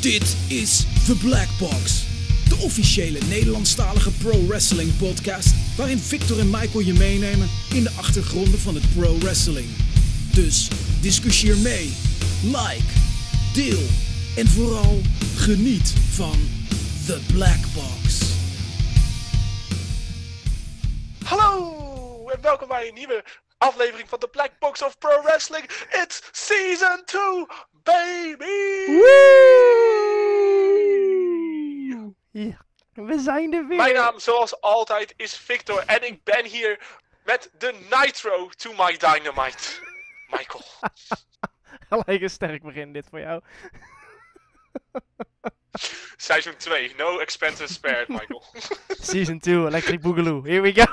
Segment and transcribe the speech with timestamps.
[0.00, 2.04] Dit is The Black Box,
[2.48, 8.74] de officiële Nederlandstalige pro-wrestling podcast waarin Victor en Michael je meenemen in de achtergronden van
[8.74, 9.66] het pro-wrestling.
[10.34, 10.68] Dus
[11.00, 11.94] discussieer mee,
[12.42, 12.92] like,
[13.54, 13.86] deel
[14.36, 15.00] en vooral
[15.36, 16.38] geniet van
[17.06, 18.20] The Black Box.
[21.24, 23.24] Hallo en welkom bij een nieuwe
[23.58, 25.64] aflevering van de Black Box of Pro Wrestling.
[26.04, 27.46] It's season 2,
[27.88, 28.66] baby!
[32.30, 33.76] Ja, we zijn er weer.
[33.76, 36.80] Mijn naam, zoals altijd, is Victor en ik ben hier
[37.24, 39.86] met de Nitro to my Dynamite.
[40.30, 40.62] Michael.
[41.88, 43.42] Gelijk een sterk begin dit voor jou.
[46.16, 48.44] Seizoen 2, no expenses spared, Michael.
[49.10, 50.42] Season 2, Electric Boogaloo.
[50.44, 50.86] Here we go.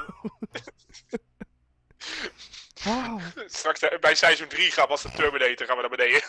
[2.85, 3.21] Wow.
[3.45, 6.21] Straks eh, bij seizoen 3 gaan we als de Terminator gaan we naar beneden.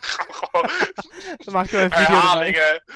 [0.00, 0.70] gaan we gewoon
[1.36, 2.82] Dan maak een herhalingen.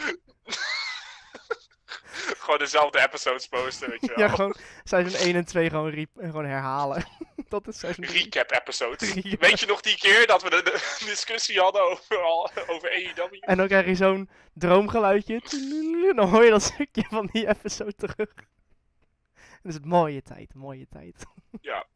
[2.40, 4.18] gewoon dezelfde episodes posten, weet je wel.
[4.18, 7.04] Ja, gewoon seizoen 1 en 2 gewoon, re- gewoon herhalen.
[7.48, 8.22] Dat is seizoen 3.
[8.22, 9.12] recap episodes.
[9.38, 13.06] Weet je nog die keer dat we de, de discussie hadden over, al- over E
[13.16, 13.36] AEW?
[13.40, 15.40] En dan krijg je zo'n droomgeluidje.
[16.16, 18.28] Dan hoor je dat stukje van die episode terug.
[19.34, 21.14] En dat is het mooie tijd, mooie tijd.
[21.60, 21.86] Ja,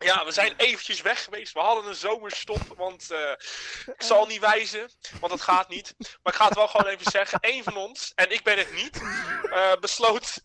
[0.00, 1.52] we zijn eventjes weg geweest.
[1.52, 3.30] We hadden een zomerstop, want eh,
[3.86, 5.94] ik zal niet wijzen, want dat gaat niet.
[5.98, 7.38] Maar ik ga het wel gewoon even zeggen.
[7.40, 9.02] Eén van ons, en ik ben het niet,
[9.50, 10.42] eh, besloot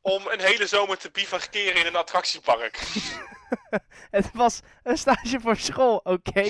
[0.00, 2.78] om een hele zomer te bivakeren in een attractiepark.
[4.10, 6.40] Het was een stage voor school, oké.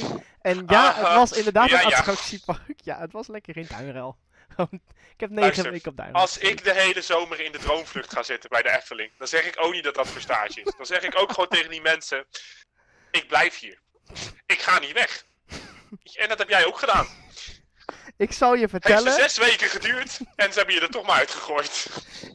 [0.40, 1.14] En ja, het Aha.
[1.16, 1.96] was inderdaad Ja, een ja.
[1.98, 2.74] attractiepark.
[2.76, 4.16] Ja, het was lekker geen tuinruil.
[5.14, 6.22] Ik heb negen Luister, weken op tuinruil.
[6.22, 9.46] Als ik de hele zomer in de droomvlucht ga zitten bij de Efteling, dan zeg
[9.46, 10.74] ik ook niet dat dat voor stage is.
[10.76, 12.26] Dan zeg ik ook gewoon tegen die mensen,
[13.10, 13.80] ik blijf hier.
[14.46, 15.24] Ik ga niet weg.
[16.14, 17.06] En dat heb jij ook gedaan.
[18.16, 20.90] Ik zal je Het heeft vertellen, ze zes weken geduurd en ze hebben je er
[20.90, 21.86] toch maar uitgegooid.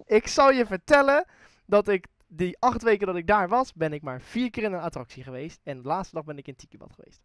[0.05, 1.25] ik zal je vertellen
[1.65, 4.73] dat ik die acht weken dat ik daar was, ben ik maar vier keer in
[4.73, 5.59] een attractie geweest.
[5.63, 7.21] En de laatste dag ben ik in Tikibad geweest.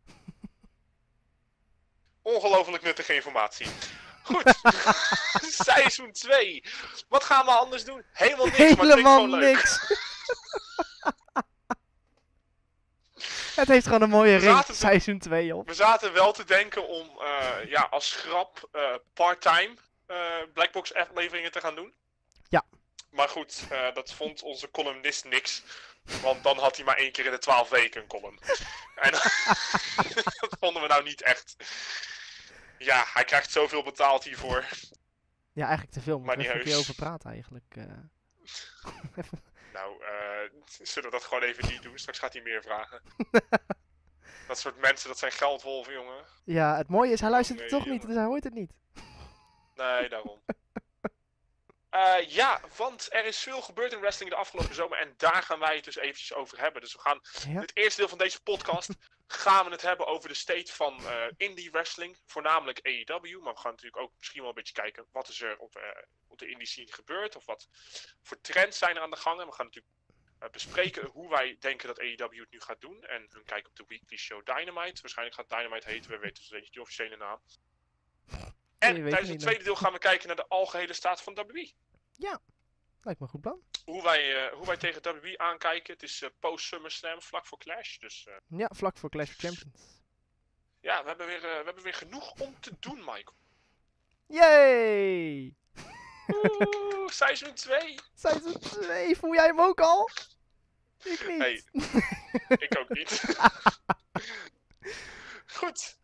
[2.22, 3.66] Ongelooflijk nuttige informatie.
[4.24, 4.54] Goed.
[5.64, 6.64] Seizoen 2.
[7.08, 8.04] Wat gaan we anders doen?
[8.12, 9.54] Helemaal niks, maar Helemaal leuk.
[9.54, 9.78] niks.
[13.54, 15.66] het heeft gewoon een mooie ring, seizoen 2 op.
[15.66, 19.74] We zaten wel te denken om eh, ja, als grap eh, part-time
[20.06, 20.16] eh,
[20.52, 21.94] Blackbox afleveringen te gaan doen.
[22.48, 22.64] Ja.
[23.10, 23.62] Maar goed,
[23.94, 25.62] dat vond onze columnist niks.
[26.22, 28.38] Want dan had hij maar één keer in de twaalf weken een column.
[28.94, 29.12] En
[30.40, 31.56] dat vonden we nou niet echt.
[32.78, 34.64] Ja, hij krijgt zoveel betaald hiervoor.
[35.52, 36.18] Ja, eigenlijk te veel.
[36.20, 36.76] Maar niet heus.
[36.76, 37.76] over praten eigenlijk.
[37.76, 37.84] eh.
[39.72, 40.50] Nou, eh,
[40.82, 41.98] zullen we dat gewoon even niet doen?
[41.98, 43.02] Straks gaat hij meer vragen.
[44.48, 46.24] dat soort mensen, dat zijn geldwolven, jongen.
[46.44, 48.72] ja, het mooie is, hij luistert nee, toch niet, dus hij hoort het niet.
[49.74, 50.40] Nee, daarom.
[51.90, 55.58] Eh, ja, want er is veel gebeurd in wrestling de afgelopen zomer en daar gaan
[55.58, 56.80] wij het dus eventjes over hebben.
[56.82, 57.60] Dus we gaan Ja.
[57.60, 58.88] het eerste deel van deze podcast
[59.26, 63.42] gaan we het hebben over de state van eh, indie wrestling, voornamelijk AEW.
[63.42, 66.02] Maar we gaan natuurlijk ook misschien wel een beetje kijken wat is er op, eh,
[66.26, 67.68] op de indie scene gebeurd of wat
[68.22, 69.40] voor trends zijn er aan de gang.
[69.40, 69.94] En we gaan natuurlijk
[70.38, 73.76] eh, bespreken hoe wij denken dat AEW het nu gaat doen en hun kijk op
[73.76, 75.00] de weekly show Dynamite.
[75.00, 77.40] Waarschijnlijk gaat Dynamite heten, we weten dus niet de officiële naam.
[78.78, 81.72] En tijdens het tweede deel gaan we kijken naar de algehele staat van WWE.
[83.00, 83.62] Lijkt me een goed plan.
[83.84, 85.92] Hoe wij, eh, hoe wij tegen WWE aankijken.
[85.92, 87.96] Het is eh, post SummerSlam, vlak voor Clash.
[87.98, 90.00] Dus eh, Ja, vlak voor Clash of Champions.
[90.80, 93.34] ja, we hebben, weer, we hebben weer genoeg om te doen, Michael.
[94.26, 95.54] Yay!
[96.28, 97.98] Oeh, seizoen 2.
[98.14, 100.10] Seizoen 2, voel jij hem ook al?
[101.02, 101.64] Ik niet.
[102.60, 103.20] Ik ook niet.
[105.46, 105.98] Goed.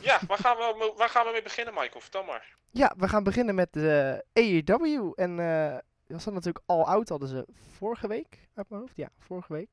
[0.00, 2.00] Ja, waar gaan, we, waar gaan we mee beginnen, Michael?
[2.00, 2.56] Vertel maar.
[2.70, 5.12] Ja, we gaan beginnen met de AEW.
[5.14, 5.78] En eh
[6.12, 7.46] was dat natuurlijk All Out, hadden ze
[7.76, 8.96] vorige week uit mijn hoofd.
[8.96, 9.68] Ja, vorige week.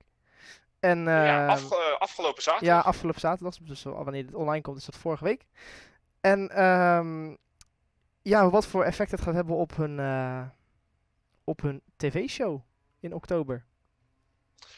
[0.79, 2.75] En ja, ehm, eh, afgelopen zaterdag.
[2.75, 3.57] Ja, afgelopen zaterdag.
[3.57, 5.45] Dus al wanneer dit online komt, is dat vorige week.
[6.21, 7.36] En ehm,
[8.21, 10.41] ja, wat voor effect het gaat hebben op hun, eh,
[11.44, 12.62] op hun tv-show
[13.00, 13.65] in oktober.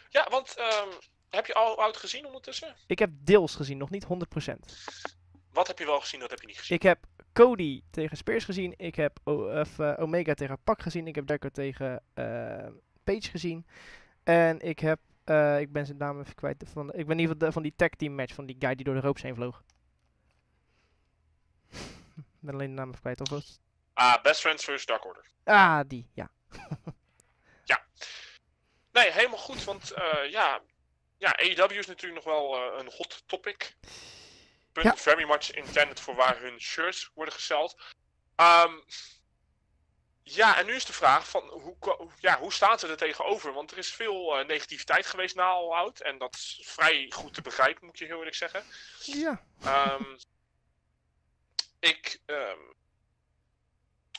[0.10, 0.90] Ja, want ehm,
[1.30, 2.76] heb je al oud gezien ondertussen?
[2.88, 4.78] Ik heb deels gezien, nog niet 100%.
[5.52, 6.78] Wat heb je wel gezien, dat heb je niet gezien?
[6.78, 8.74] Ik heb Cody tegen Spears gezien.
[8.78, 11.08] Ik heb O- of, eh, Omega tegen Pak gezien.
[11.08, 12.68] Ik heb Dekker tegen eh,
[13.04, 13.66] Page gezien.
[14.24, 16.64] En ik heb, eh, ik ben zijn naam even kwijt.
[16.74, 18.76] Van, ik ben in ieder geval de- van die tag team match van die guy
[18.76, 19.64] die door de ropes heen vloog.
[22.16, 23.22] Ik ben alleen de naam even kwijt.
[23.22, 23.60] Of was...
[23.94, 24.86] Ah, Best Friends vs.
[24.86, 25.26] Dark Order.
[25.44, 26.30] Ah, die, ja.
[28.92, 29.94] Nee, helemaal goed, want
[30.30, 30.62] ja,
[31.18, 33.76] ja, AEW is natuurlijk nog wel een hot topic.
[34.72, 34.98] Punt Ja.
[34.98, 37.82] very much intended voor waar hun shirts worden gesteld.
[38.36, 38.80] Ehm,
[40.24, 41.76] ja, en nu is de vraag van hoe,
[42.20, 43.54] ja, hoe staan ze er tegenover?
[43.54, 46.02] Want er is veel eh, negativiteit geweest na All Out.
[46.02, 48.64] En dat is vrij goed te begrijpen, moet je heel eerlijk zeggen.
[49.00, 49.44] Ja.
[49.64, 50.18] Ehm,
[51.80, 52.60] ik, ehm,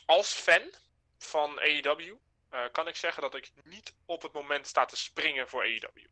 [0.06, 0.74] als fan
[1.18, 2.14] van AEW,
[2.50, 6.06] eh, kan ik zeggen dat ik niet op het moment sta te springen voor AEW.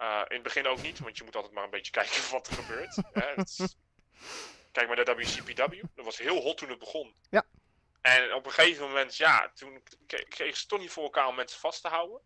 [0.00, 2.46] Eh, in het begin ook niet, want je moet altijd maar een beetje kijken wat
[2.46, 2.96] er gebeurt.
[3.12, 3.34] hè.
[3.42, 3.76] Is-
[4.72, 7.14] Kijk maar naar WCPW, dat was heel hot toen het begon.
[7.30, 7.44] Ja.
[8.00, 9.82] En op een gegeven moment, ja, toen
[10.28, 12.20] kregen ze toch niet voor elkaar om mensen vast te houden.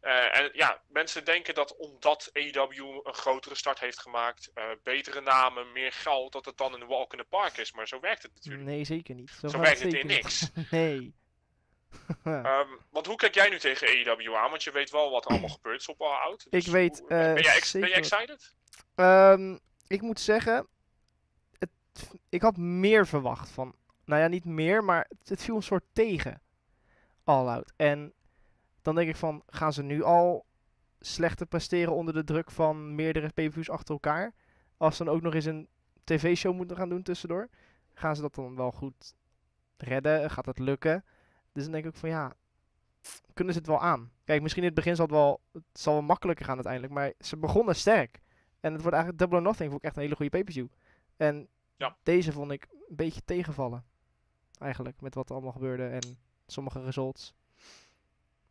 [0.00, 5.20] Eh, en ja, mensen denken dat omdat AEW een grotere start heeft gemaakt, eh, betere
[5.20, 7.72] namen, meer geld, dat het dan een walk in the park is.
[7.72, 8.64] Maar zo werkt het natuurlijk.
[8.64, 9.30] Nee, zeker niet.
[9.40, 10.22] Zo, Zo werkt het in niet.
[10.22, 10.50] niks.
[10.70, 11.14] Nee.
[12.24, 14.50] Ehm, want hoe kijk jij nu tegen AEW aan?
[14.50, 16.46] Want je weet wel wat er allemaal gebeurt is op All Out.
[16.50, 18.02] Dus Ik weet, hoe- ben, eh, jij ex- ben je zeker.
[18.02, 18.54] excited?
[18.94, 19.56] Ehm,
[19.86, 20.66] ik moet zeggen,
[21.58, 21.70] het,
[22.28, 23.74] ik had meer verwacht van.
[24.04, 26.42] Nou ja, niet meer, maar het, het viel een soort tegen.
[27.24, 27.72] All Out.
[27.76, 28.12] En
[28.82, 30.46] dan denk ik van, gaan ze nu al
[31.00, 34.34] slechter presteren onder de druk van meerdere pay-per-views achter elkaar?
[34.76, 35.68] Als ze dan ook nog eens een
[36.04, 37.48] tv-show moeten gaan doen tussendoor.
[37.94, 39.14] Gaan ze dat dan wel goed
[39.76, 40.30] redden?
[40.30, 41.04] Gaat dat lukken?
[41.52, 42.32] Dus dan denk ik ook van ja,
[43.34, 44.12] kunnen ze het wel aan?
[44.24, 46.92] Kijk, misschien in het begin zal het wel, het zal wel makkelijker gaan uiteindelijk.
[46.94, 48.20] Maar ze begonnen sterk.
[48.60, 50.66] En het wordt eigenlijk Double or Nothing vond ik echt een hele goede pay-per-view.
[51.16, 51.96] En Ja.
[52.02, 53.84] deze vond ik een beetje tegenvallen.
[54.58, 57.34] Eigenlijk, met wat er allemaal gebeurde en sommige results.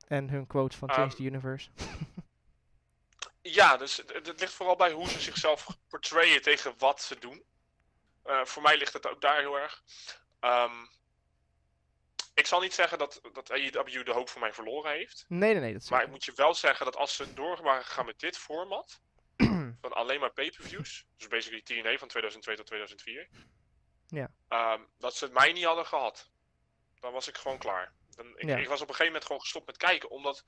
[0.07, 1.69] En hun quotes van Change Ehm, the Universe.
[3.41, 7.43] Ja, dus het, het ligt vooral bij hoe ze zichzelf portrayen tegen wat ze doen.
[8.23, 9.83] Eh, voor mij ligt het ook daar heel erg.
[10.39, 10.71] Ehm,
[12.41, 15.25] ik zal niet zeggen dat, dat AEW de hoop voor mij verloren heeft.
[15.27, 17.83] Nee, nee, nee, dat Maar ik moet je wel zeggen dat als ze door waren
[17.85, 19.01] gegaan met dit format,
[19.81, 23.29] van alleen maar pay-per-views, dus basically TNA van 2002 tot 2004,
[24.07, 24.31] Ja.
[24.47, 26.29] ehm, dat ze het mij niet hadden gehad.
[26.99, 27.93] Dan was ik gewoon klaar.
[28.15, 28.57] Dan, ik, Ja.
[28.57, 30.45] ik was op een gegeven moment gewoon gestopt met kijken, omdat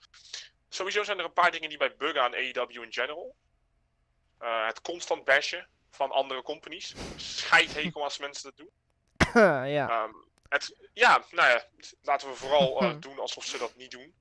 [0.69, 3.35] sowieso zijn er een paar dingen die bij buggen aan AEW in general.
[4.37, 6.93] Eh, het constant bashen van andere companies.
[7.15, 8.71] Scheidhekel als mensen dat doen.
[9.69, 10.11] ja, Ehm,
[10.53, 11.65] het, ja, nou ja,
[12.01, 14.13] laten we vooral eh, doen alsof ze dat niet doen.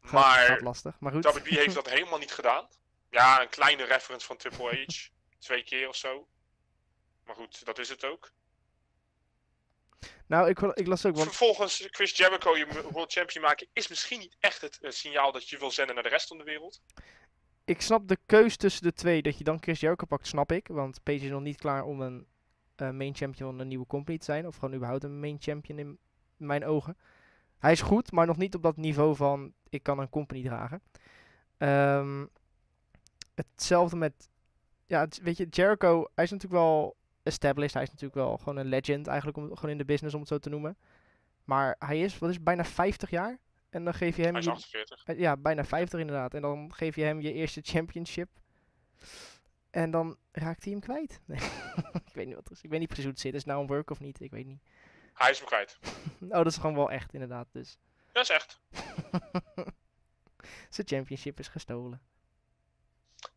[0.00, 0.96] Maar gaat lastig.
[1.00, 1.24] Maar goed.
[1.24, 2.68] WB heeft dat helemaal niet gedaan.
[3.10, 5.08] Ja, een kleine reference van Triple H.
[5.46, 6.28] Twee keer of zo.
[7.24, 8.32] Maar goed, dat is het ook.
[10.26, 14.18] Nou, ik, ik las ook, want Vervolgens Chris Jericho je World Champion maken is misschien
[14.18, 16.80] niet echt het eh, signaal dat je wil zenden naar de rest van de wereld.
[17.64, 19.22] ik snap de keus tussen de twee.
[19.22, 20.68] Dat je dan Chris Jericho pakt, snap ik.
[20.68, 22.26] Want Page is nog niet klaar om een
[22.80, 24.46] eh, main champion van een nieuwe company te zijn.
[24.46, 25.98] Of gewoon überhaupt een main champion in
[26.36, 26.96] mijn ogen.
[27.58, 30.82] Hij is goed, maar nog niet op dat niveau van ik kan een company dragen.
[31.56, 32.26] Ehm,
[33.34, 34.30] hetzelfde met,
[34.86, 37.74] ja, het- weet je, Jericho, hij is natuurlijk wel established.
[37.74, 40.28] Hij is natuurlijk wel gewoon een legend eigenlijk, om, gewoon in de business om het
[40.28, 40.76] zo te noemen.
[41.44, 43.38] Maar hij is, wat is het, bijna 50 jaar?
[43.70, 45.04] En dan geef je hem Hij is je- 48.
[45.04, 46.34] eh, Ja, bijna 50 inderdaad.
[46.34, 48.28] En dan geef je hem je eerste championship.
[49.70, 51.20] En dan raakt hij hem kwijt.
[51.26, 51.40] Nee,
[52.06, 52.62] ik weet niet wat er is.
[52.62, 53.32] Ik weet niet precies hoe het zit.
[53.34, 54.20] Is het nou een work of niet?
[54.20, 54.62] Ik weet niet.
[55.14, 55.78] Hij is hem kwijt.
[56.20, 57.48] Oh, dat is gewoon wel echt inderdaad.
[57.52, 57.78] Dus
[58.12, 58.60] Dat is echt.
[60.74, 62.02] zijn championship is gestolen.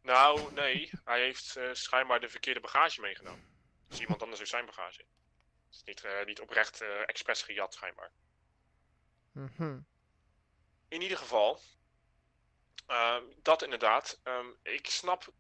[0.02, 0.90] Nou, nee.
[1.04, 3.44] Hij heeft eh, schijnbaar de verkeerde bagage meegenomen.
[3.88, 5.00] Dus iemand anders heeft zijn bagage.
[5.68, 8.12] Het is niet, eh, niet oprecht eh expres gejat, schijnbaar.
[9.32, 9.80] Mhm.
[10.88, 11.60] In ieder geval,
[12.86, 14.20] ehm, dat inderdaad.
[14.24, 15.34] Ehm, ik snap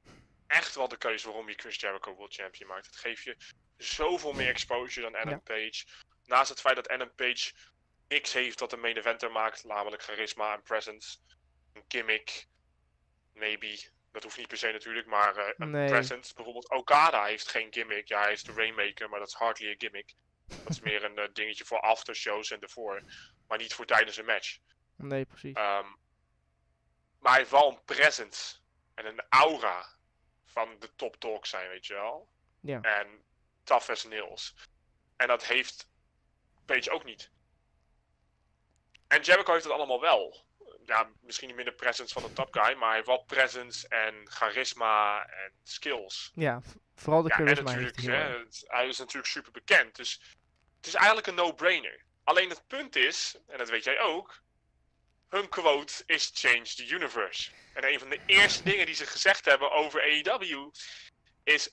[0.51, 2.85] echt wel de keuze waarom je Chris Jericho World Champion maakt.
[2.85, 3.37] Het geeft je
[3.77, 5.39] zoveel meer exposure dan Adam Ja.
[5.39, 5.85] Page.
[6.25, 7.51] Naast het feit dat Adam Page
[8.07, 11.17] niks heeft wat een main eventer maakt, namelijk charisma en presence.
[11.73, 12.47] Een gimmick,
[13.33, 13.79] maybe.
[14.11, 15.87] Dat hoeft niet per se natuurlijk, maar eh, een Nee.
[15.89, 16.33] presence.
[16.33, 18.07] Bijvoorbeeld Okada heeft geen gimmick.
[18.07, 20.13] Ja, hij is de Rainmaker, maar dat is hardly a gimmick.
[20.47, 23.01] Dat is meer een eh, dingetje voor aftershows en ervoor.
[23.47, 24.57] Maar niet voor tijdens een match.
[24.95, 25.53] Nee, precies.
[25.55, 25.87] Ehm,
[27.19, 28.55] maar hij heeft wel een presence
[28.93, 29.99] en een aura
[30.51, 32.29] van de top dog zijn, weet je wel.
[32.59, 32.81] Ja.
[32.81, 33.23] En
[33.63, 34.53] tough as nails.
[35.15, 35.89] En dat heeft
[36.65, 37.31] Page ook niet.
[39.07, 40.45] En Jericho heeft het allemaal wel.
[40.85, 44.29] Ja, misschien niet minder presence van een top guy, maar hij heeft wel presence en
[44.29, 46.31] charisma en skills.
[46.33, 46.61] Ja,
[46.95, 49.95] vooral de Ja, charisma heeft natuurlijk, hè, het- hij is natuurlijk super bekend.
[49.95, 50.21] Dus
[50.77, 52.03] het is eigenlijk een no-brainer.
[52.23, 54.41] Alleen het punt is, en dat weet jij ook,
[55.31, 57.51] hun quote is change the universe.
[57.73, 60.71] En een van de eerste dingen die ze gezegd hebben over AEW
[61.43, 61.69] is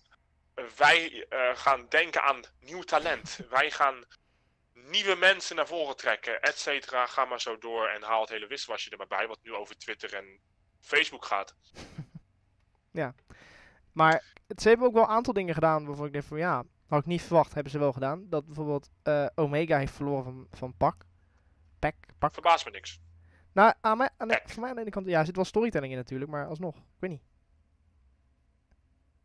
[0.76, 3.38] wij eh, gaan denken aan nieuw talent.
[3.50, 4.04] Wij gaan
[4.72, 7.06] nieuwe mensen naar voren trekken, et cetera.
[7.06, 9.78] Ga maar zo door en haal het hele wisselwasje er maar bij, wat nu over
[9.78, 10.40] Twitter en
[10.80, 11.54] Facebook gaat.
[13.92, 16.64] Maar het, ze hebben ook wel een aantal dingen gedaan waarvan ik denk van ja,
[16.86, 18.28] Had ik niet verwacht, hebben ze wel gedaan.
[18.28, 21.04] Dat bijvoorbeeld eh, Omega heeft verloren van, van Pak.
[21.78, 22.32] Pak, Pak.
[22.32, 23.00] Verbaast me niks.
[23.52, 24.48] Nou, aan mij, aan de, Pac.
[24.48, 26.76] voor mij aan de ene kant, ja, er zit wel storytelling in natuurlijk, maar alsnog,
[26.76, 27.22] ik weet niet.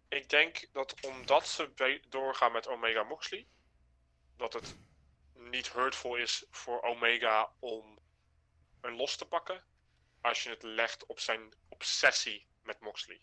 [0.07, 3.47] Ik denk dat omdat ze doorgaan met Omega Moxley,
[4.37, 4.75] dat het
[5.33, 7.99] niet hurtful is voor Omega om
[8.81, 9.63] een los te pakken
[10.21, 13.21] als je het legt op zijn obsessie met Moxley.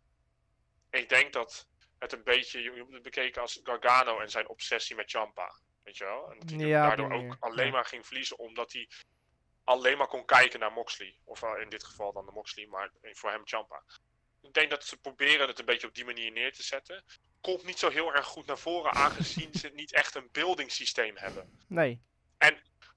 [0.91, 4.97] Ik denk dat het een beetje, je moet het bekeken als Gargano en zijn obsessie
[4.97, 5.61] met Champa.
[5.83, 6.31] Weet je wel?
[6.31, 8.89] En dat hij Ja, daardoor ook alleen maar ging verliezen omdat hij
[9.71, 11.17] alleen maar kon kijken naar Moxley.
[11.25, 13.83] Of in dit geval dan de Moxley, maar voor hem Champa.
[14.41, 17.05] Ik denk dat ze proberen het een beetje op die manier neer te zetten.
[17.41, 21.17] Komt niet zo heel erg goed naar voren, aangezien ze niet echt een building systeem
[21.17, 21.59] hebben.
[21.67, 22.01] Nee,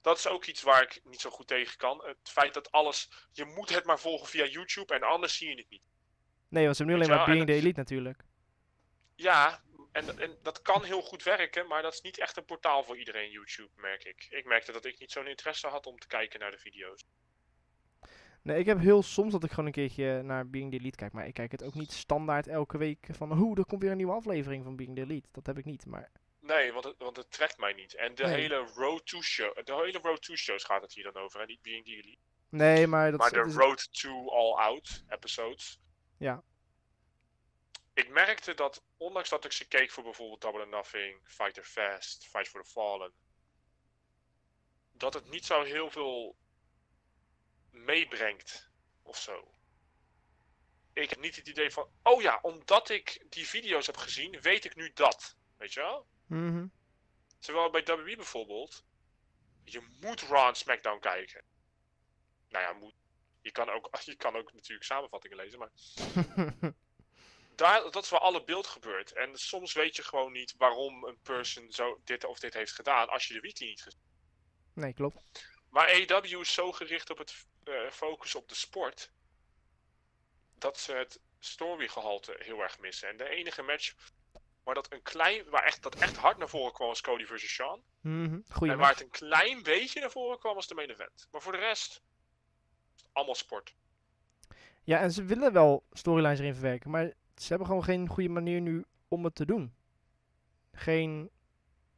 [0.00, 2.04] Dat is ook iets waar ik niet zo goed tegen kan.
[2.04, 3.28] Het feit dat alles.
[3.32, 5.82] Je moet het maar volgen via YouTube en anders zie je het niet.
[6.48, 8.24] nee, want ze hebben nu alleen maar Being en the Elite natuurlijk.
[9.14, 9.62] Ja,
[9.94, 12.98] en, en dat kan heel goed werken, maar dat is niet echt een portaal voor
[12.98, 14.26] iedereen, YouTube, merk ik.
[14.30, 17.04] Ik merkte dat ik niet zo'n interesse had om te kijken naar de video's.
[18.42, 21.12] Nee, ik heb heel soms dat ik gewoon een keertje naar Being the Elite kijk,
[21.12, 23.96] maar ik kijk het ook niet standaard elke week van, hoe, er komt weer een
[23.96, 25.28] nieuwe aflevering van Being the Elite.
[25.32, 26.10] Dat heb ik niet, maar
[26.40, 27.94] Nee, want het, want het trekt mij niet.
[27.94, 28.34] En de Nee.
[28.40, 31.46] hele Road to Show, de hele Road to Shows gaat het hier dan over, hè?
[31.46, 32.18] niet Being the Elite.
[32.48, 35.80] nee, maar dat Maar is- de is- Road to All Out episodes.
[36.18, 36.42] Ja.
[37.94, 42.26] Ik merkte dat, ondanks dat ik ze keek voor bijvoorbeeld Double or Nothing, Fighter Fast,
[42.26, 43.12] Fight for the Fallen,
[44.92, 46.36] dat het niet zo heel veel
[47.70, 48.70] meebrengt
[49.02, 49.54] of zo.
[50.92, 54.64] Ik heb niet het idee van, oh ja, omdat ik die video's heb gezien, weet
[54.64, 55.36] ik nu dat.
[55.56, 56.06] Weet je wel?
[56.26, 56.66] Mhm.
[57.38, 58.84] Terwijl bij WWE bijvoorbeeld,
[59.64, 61.44] je moet Raw en SmackDown kijken.
[62.48, 62.94] Nou ja, moet.
[63.40, 65.72] Je kan ook, je kan ook natuurlijk samenvattingen lezen, maar
[67.56, 69.12] daar, dat is waar alle beeld gebeurt.
[69.12, 73.08] En soms weet je gewoon niet waarom een person zo dit of dit heeft gedaan
[73.08, 74.02] als je de weekly niet gezien
[74.74, 75.46] nee, klopt.
[75.68, 79.10] Maar AEW is zo gericht op het eh focus op de sport,
[80.58, 83.08] dat ze het storygehalte heel erg missen.
[83.08, 83.94] En de enige match
[84.62, 87.54] waar dat een klein, waar echt, dat echt hard naar voren kwam was Cody versus
[87.54, 87.82] Sean.
[88.00, 88.40] Mhm.
[88.60, 91.28] En waar het een klein beetje naar voren kwam was de main event.
[91.30, 92.02] Maar voor de rest,
[93.12, 93.74] allemaal sport.
[94.82, 98.60] Ja, en ze willen wel storylines erin verwerken, maar ze hebben gewoon geen goede manier
[98.60, 99.74] nu om het te doen.
[100.72, 101.30] Geen,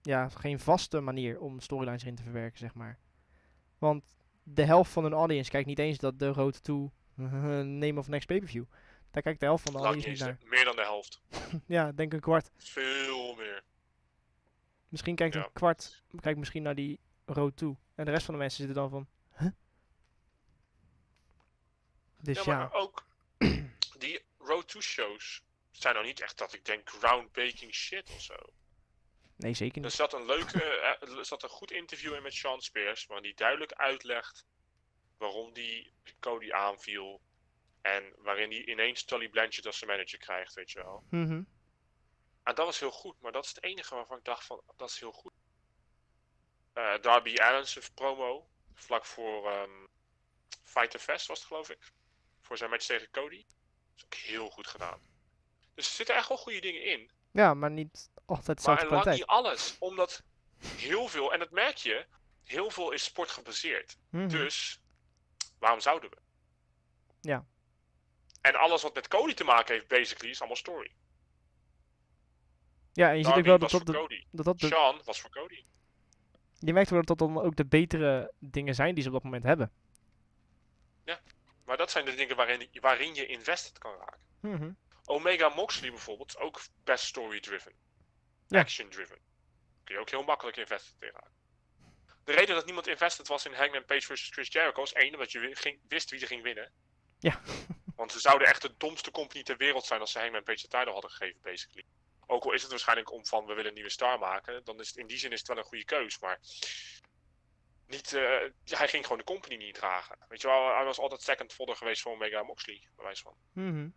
[0.03, 2.99] ja, geen vaste manier om storylines erin te verwerken, zeg maar.
[3.79, 6.93] Want de helft van een audience kijkt niet eens dat de Road to
[7.81, 8.65] Name of Next Pay-Per-View.
[9.11, 10.39] Daar kijkt de helft van de audience niet naar.
[10.49, 11.23] meer dan de helft.
[11.67, 12.51] Ja, denk een kwart.
[12.57, 13.63] Veel meer.
[14.89, 15.45] Misschien kijkt Ja.
[15.45, 17.77] een kwart kijkt misschien naar die Road to.
[17.95, 19.07] En de rest van de mensen zitten dan van,
[19.39, 19.51] huh?
[22.23, 23.06] Dus ja, ja, maar ook
[24.47, 28.35] Road to shows zijn nou niet echt dat ik denk groundbreaking shit of zo.
[29.37, 29.93] nee zeker Er niet.
[29.93, 30.63] zat een leuke,
[31.03, 34.47] eh, er zat een goed interview in met Sean Spears, waarin hij duidelijk uitlegt
[35.19, 37.21] waarom die Cody aanviel.
[37.83, 41.05] En waarin hij ineens Tully Blanchard als zijn manager krijgt, weet je wel.
[41.11, 41.43] Mhm.
[42.43, 44.91] En dat was heel goed, maar dat is het enige waarvan ik dacht van, dat
[44.91, 45.33] is heel goed.
[46.73, 49.87] Eh, Darby Allin's promo, vlak voor ehm
[50.63, 51.93] Fighter Fest was het geloof ik.
[52.41, 53.45] Voor zijn match tegen Cody.
[53.97, 55.01] Is ook heel goed gedaan.
[55.75, 57.11] Dus er zitten echt wel goede dingen in.
[57.31, 59.17] Ja, maar niet altijd Maar dezelfde en lang kwaliteit.
[59.19, 59.77] niet alles.
[59.79, 60.23] Omdat
[60.77, 62.07] heel veel, en dat merk je,
[62.45, 63.97] heel veel is sport gebaseerd.
[64.11, 64.29] Mhm.
[64.29, 64.81] Dus
[65.59, 66.17] waarom zouden we?
[67.21, 67.45] Ja.
[68.41, 70.93] En alles wat met Cody te maken heeft, basically, is allemaal story.
[72.93, 75.31] Ja, en je ziet ook wel dat dat, de, dat, dat de, Sean was voor
[75.31, 75.65] Cody.
[76.59, 79.25] je merkt wel dat dat dan ook de betere dingen zijn die ze op dat
[79.25, 79.73] moment hebben.
[81.67, 84.21] Maar dat zijn de dingen waarin, waarin je invested kan raken.
[84.41, 84.73] Mhm.
[85.05, 87.73] Omega Moxley bijvoorbeeld is ook best story-driven.
[88.47, 88.61] Ja.
[88.61, 89.19] Action-driven.
[89.85, 91.35] Kun je ook heel makkelijk invested in raken.
[92.25, 95.33] De reden dat niemand invested was in Hangman Page versus Chris Jericho is één, omdat
[95.33, 96.73] je ging, wist wie er ging winnen.
[97.19, 97.41] Ja.
[97.97, 100.69] Want ze zouden echt de domste company ter wereld zijn als ze Hangman Page de
[100.69, 101.85] title hadden gegeven, basically.
[102.27, 104.89] Ook al is het waarschijnlijk om van we willen een nieuwe star maken, dan is
[104.89, 106.19] het in die zin is het wel een goede keus.
[106.19, 106.41] Maar
[107.87, 108.23] niet, eh,
[108.65, 110.17] ja, hij ging gewoon de company niet dragen.
[110.29, 113.35] Weet je wel, hij was altijd second fodder geweest voor Omega Moxley, bij wijze van.
[113.53, 113.89] Mhm.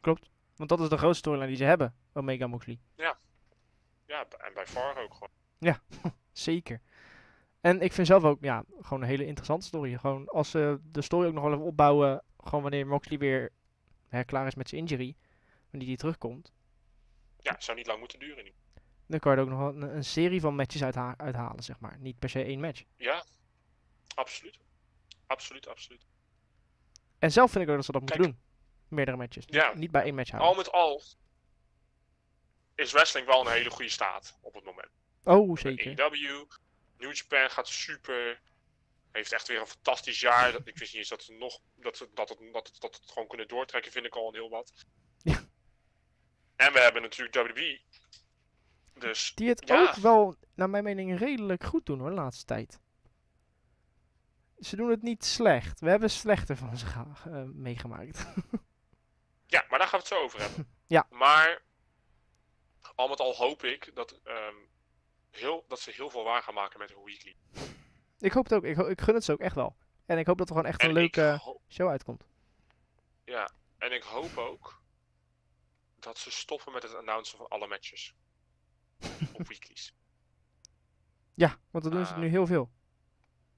[0.00, 0.30] Klopt.
[0.56, 2.78] Want dat is de grootste storyline die ze hebben, Omega Moxley.
[4.06, 5.80] Ja, b- en bij far ook gewoon.
[6.32, 6.80] Zeker.
[7.60, 9.96] En ik vind zelf ook, ja, gewoon een hele interessante story.
[9.98, 13.52] Gewoon als ze de story ook nog wel even opbouwen, gewoon wanneer Moxley weer
[14.08, 15.16] hè, klaar is met zijn injury,
[15.70, 16.52] wanneer die terugkomt,
[17.40, 18.52] Ja, het zou niet lang moeten duren nu.
[19.08, 21.80] Dan kan je er ook nog wel een, een serie van matches uitha- uithalen, zeg
[21.80, 21.98] maar.
[21.98, 22.84] Niet per se één match.
[22.96, 23.24] Ja,
[24.14, 24.58] absoluut.
[25.26, 26.06] Absoluut, absoluut.
[27.18, 28.38] En zelf vind ik ook dat ze dat moeten doen.
[28.88, 29.46] Meerdere matches.
[29.46, 29.74] Niet- Ja.
[29.74, 30.50] Niet bij één match houden.
[30.50, 31.02] Al met al.
[32.74, 34.88] is wrestling wel een hele goede staat op het moment.
[35.24, 36.02] Oh, zeker.
[36.02, 36.44] AEW,
[36.98, 38.40] New Japan gaat super.
[39.12, 40.52] Heeft echt weer een fantastisch jaar.
[40.52, 42.94] Dat- Ik wist niet eens dat ze nog dat ze dat het, dat het, dat
[43.00, 44.72] het gewoon kunnen doortrekken, vind ik al een heel wat.
[45.22, 45.44] Ja.
[46.56, 47.80] En we hebben natuurlijk WWE.
[48.98, 49.82] Dus Die het Ja.
[49.88, 52.80] ook wel, naar mijn mening, redelijk goed doen hoor, de laatste tijd.
[54.60, 55.80] Ze doen het niet slecht.
[55.80, 58.26] We hebben slechter van ze eh, meegemaakt.
[59.46, 60.68] ja, maar daar gaan we het zo over hebben.
[60.86, 61.06] Ja.
[61.10, 61.62] Maar
[62.94, 64.54] al met al hoop ik dat, ehm,
[65.30, 67.36] heel, dat ze heel veel waar gaan maken met hun weekly.
[68.18, 68.64] ik hoop het ook.
[68.64, 69.76] Ik, ik gun het ze ook echt wel.
[70.06, 72.26] En ik hoop dat er gewoon echt een En leuke show uitkomt.
[73.24, 74.82] ja, en ik hoop ook
[75.98, 78.14] dat ze stoppen met het announcen van alle matches.
[79.46, 79.94] Weeklies.
[81.34, 82.18] Ja, want dat doen ze Ah.
[82.18, 82.72] nu heel veel.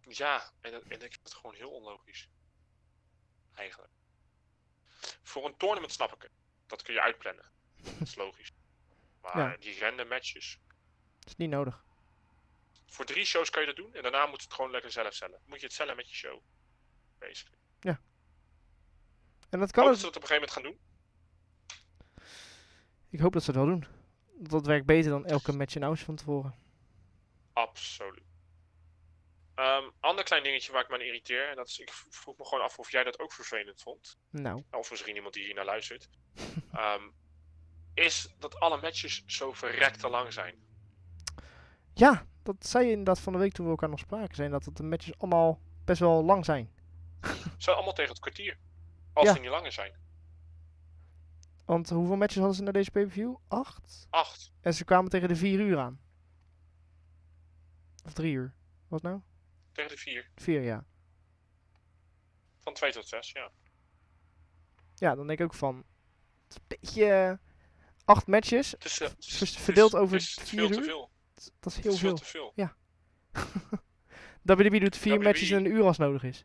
[0.00, 2.28] Ja, en, dat- en ik vind het gewoon heel onlogisch.
[3.54, 3.92] Eigenlijk.
[5.22, 6.32] Voor een tournament snap ik het.
[6.66, 7.50] Dat kun je uitplannen.
[7.82, 8.52] Dat is logisch.
[9.22, 9.56] Maar Ja.
[9.56, 10.58] die random matches.
[11.18, 11.84] Dat is niet nodig.
[12.86, 13.94] Voor drie shows kan je dat doen.
[13.94, 15.40] En daarna moet je het gewoon lekker zelf cellen.
[15.46, 16.40] Moet je het cellen met je show.
[17.18, 17.58] Basically.
[19.50, 20.78] En dat kan dat ze dat op een gegeven moment gaan doen.
[23.08, 23.84] Ik hoop dat ze het wel doen.
[24.42, 26.54] Dat werkt beter dan elke match announce van tevoren.
[27.52, 28.22] Absoluut.
[29.54, 31.48] Ehm ander klein dingetje waar ik me aan irriteer.
[31.48, 34.16] En dat is, ik vroeg me gewoon af of jij dat ook vervelend vond.
[34.30, 36.08] Nou, Of misschien iemand die hier naar luistert.
[36.72, 37.02] Ehm,
[37.94, 40.54] is dat alle matches zo verrekte lang zijn.
[41.94, 44.34] ja, dat zei je inderdaad van de week toen we elkaar nog spraken.
[44.34, 46.70] Zijn dat de matches allemaal best wel lang zijn.
[47.22, 48.58] Ze zijn allemaal tegen het kwartier.
[49.12, 49.34] Als Ja.
[49.34, 49.92] ze niet langer zijn.
[51.70, 53.34] Want hoeveel matches hadden ze naar deze pay-per-view?
[53.48, 54.06] Acht.
[54.10, 54.52] Acht.
[54.60, 56.00] En ze kwamen tegen de vier uur aan.
[58.04, 58.54] Of drie uur.
[58.88, 59.20] Wat nou?
[59.72, 60.30] Tegen de vier.
[60.34, 60.86] Vier, ja.
[62.58, 63.50] Van twee tot zes, ja.
[64.94, 65.76] Ja, dan denk ik ook van...
[65.76, 65.86] Het
[66.48, 67.04] is een beetje...
[67.12, 67.34] eh,
[68.04, 68.70] acht matches.
[68.70, 70.78] Het is, eh, het is- Vers- het is- verdeeld over het is vier veel te
[70.78, 70.84] uur?
[70.84, 71.10] veel.
[71.34, 72.52] Dat is heel is veel te veel.
[74.42, 76.44] WWE doet vier WWE matches in een uur als nodig is.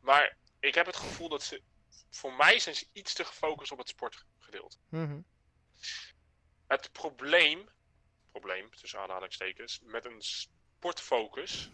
[0.00, 1.62] Maar ik heb het gevoel dat ze...
[2.10, 4.76] Voor mij zijn ze iets te gefocust op het sportgedeelte.
[4.88, 5.20] Mhm.
[6.66, 7.68] Het probleem...
[8.30, 9.80] Probleem, tussen aanhalingstekens...
[9.84, 11.70] Met een sportfocus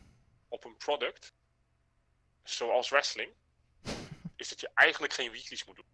[0.49, 1.33] op een product...
[2.42, 3.33] Zoals wrestling...
[4.37, 5.85] Is dat je eigenlijk geen weeklies moet doen.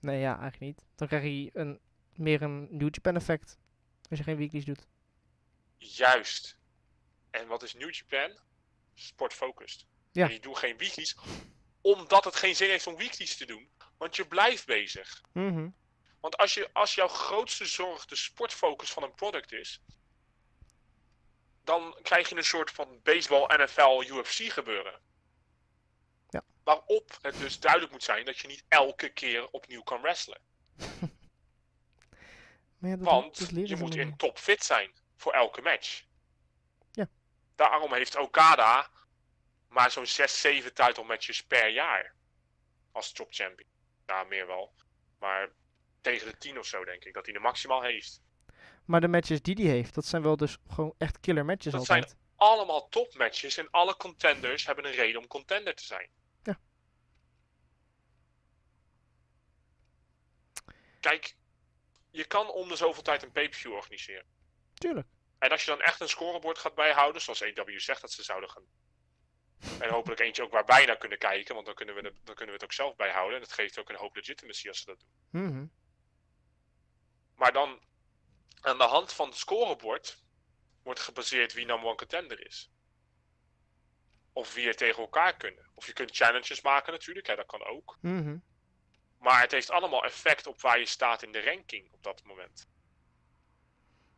[0.00, 0.84] Nee, ja, eigenlijk niet.
[0.94, 1.80] Dan krijg je een,
[2.14, 3.58] meer een New Japan effect.
[4.10, 4.86] Als je geen weeklies doet.
[5.76, 6.58] Juist.
[7.30, 8.38] En wat is New Japan?
[8.94, 9.86] Sportfocused.
[10.18, 10.24] Ja.
[10.24, 11.16] En die doen geen weeklies,
[11.80, 13.70] omdat het geen zin heeft om weeklies te doen.
[13.96, 15.22] Want je blijft bezig.
[15.32, 15.68] Mhm.
[16.20, 19.82] Want als, je, als jouw grootste zorg de sportfocus van een product is,
[21.64, 25.00] dan krijg je een soort van baseball, NFL, UFC gebeuren.
[26.28, 26.44] Ja.
[26.64, 30.00] Waarop het dus duidelijk moet zijn dat je niet elke keer opnieuw kan
[32.80, 36.04] ja, dat, Want dat je moet in topfit zijn voor elke match.
[36.92, 37.08] Ja.
[37.54, 38.90] Daarom heeft Okada
[39.68, 42.14] maar zo'n 6, 7 title matches per jaar.
[42.92, 43.68] Als top champion.
[44.06, 44.74] Ja, meer wel.
[45.18, 45.50] Maar
[46.00, 48.22] tegen de 10 of zo denk ik dat hij er maximaal heeft.
[48.84, 51.80] Maar de matches die hij heeft, dat zijn wel dus gewoon echt killer matches Dat
[51.80, 52.16] altijd.
[52.36, 56.10] Allemaal topmatches en alle contenders hebben een reden om contender te zijn.
[56.42, 56.60] Ja.
[61.00, 61.36] Kijk,
[62.10, 64.26] je kan om de zoveel tijd een pay-per-view organiseren.
[64.74, 65.08] Tuurlijk.
[65.38, 68.50] En als je dan echt een scorebord gaat bijhouden, zoals EW zegt dat ze zouden
[68.50, 68.64] gaan.
[69.80, 72.34] En hopelijk eentje ook waar wij naar kunnen kijken, want dan kunnen we, de- dan
[72.34, 73.34] kunnen we het ook zelf bijhouden.
[73.34, 75.42] En dat geeft ook een hoop legitimacy als ze dat doen.
[75.42, 75.66] Mhm.
[77.34, 77.80] Maar dan,
[78.60, 80.22] aan de hand van het scorebord,
[80.82, 82.70] wordt gebaseerd wie number one contender is.
[84.32, 85.70] Of wie er tegen elkaar kunnen.
[85.74, 87.98] Of je kunt challenges maken natuurlijk, hè, dat kan ook.
[88.00, 88.36] Mhm.
[89.18, 92.68] Maar het heeft allemaal effect op waar je staat in de ranking op dat moment.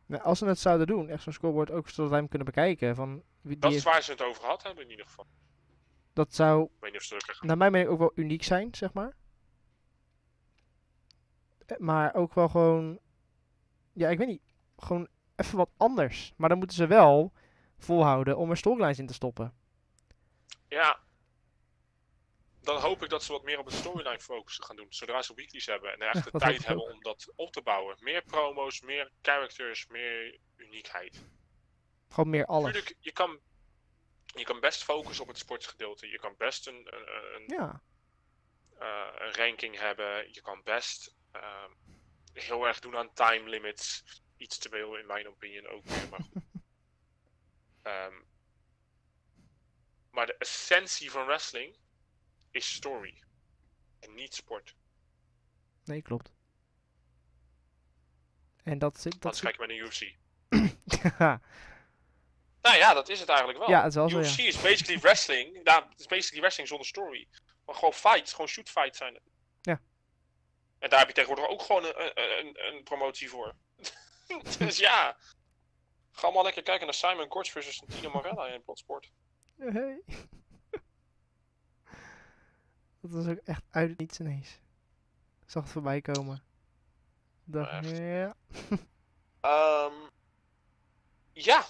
[0.05, 2.95] Nou, als ze het zouden doen, echt zo'n scoreboard ook zodat wij hem kunnen bekijken.
[2.95, 5.27] Van Dat is waar ze het over gehad hebben in ieder geval.
[6.13, 8.75] dat zou Ik weet niet of ze het naar mijn mening ook wel uniek zijn,
[8.75, 9.15] zeg maar.
[11.65, 12.99] Eh, Maar ook wel gewoon,
[13.93, 14.41] ja, ik weet niet,
[14.77, 16.33] gewoon even wat anders.
[16.37, 17.33] Maar dan moeten ze wel
[17.77, 19.53] volhouden om er storylines in te stoppen.
[20.67, 20.99] Ja.
[22.61, 24.85] Dan hoop ik dat ze wat meer op het storyline focussen gaan doen.
[24.89, 27.95] Zodra ze weeklies hebben en echt de tijd hebben om dat op te bouwen.
[27.99, 31.25] Meer promo's, meer characters, meer uniekheid.
[32.11, 32.93] Gewoon meer alles.
[32.99, 33.39] Je kan,
[34.25, 36.07] je kan best focussen op het sportsgedeelte.
[36.07, 37.81] Je kan best een, een, een, Ja,
[38.79, 40.33] eh, een ranking hebben.
[40.33, 41.71] Je kan best ehm,
[42.33, 44.03] heel erg doen aan time limits.
[44.37, 46.43] Iets te veel in mijn opinion ook weer, maar goed.
[47.81, 48.13] Ehm,
[50.11, 51.77] maar de essentie van wrestling
[52.51, 53.23] is story.
[53.99, 54.75] en niet sport.
[55.83, 56.33] Nee, klopt.
[58.63, 59.11] En dat zit.
[59.11, 59.57] Dat Anders zit...
[59.57, 60.15] kijk je bij de UFC.
[61.19, 61.41] ja,
[62.61, 63.69] Nou ja, dat is het eigenlijk wel.
[63.69, 64.47] ja, het is wel zo, UFC ja.
[64.47, 65.63] is basically wrestling.
[65.63, 67.27] Nou, het is basically wrestling zonder story.
[67.65, 69.23] Maar gewoon fights, gewoon shoot fights zijn het.
[69.61, 69.81] Ja.
[70.79, 73.55] En daar heb je tegenwoordig ook gewoon een, een, een, promotie voor.
[74.59, 75.17] dus ja.
[76.11, 79.11] Ga allemaal lekker kijken naar Simon Korts versus Tino Morella in Plotsport.
[79.57, 80.01] Hey.
[83.01, 84.59] dat was ook echt uit het niets ineens.
[85.41, 86.43] Ik zag het voorbij komen.
[87.43, 87.97] Dacht, Echt?
[87.97, 88.35] ja.
[89.41, 89.93] Ehm,
[91.33, 91.65] ja.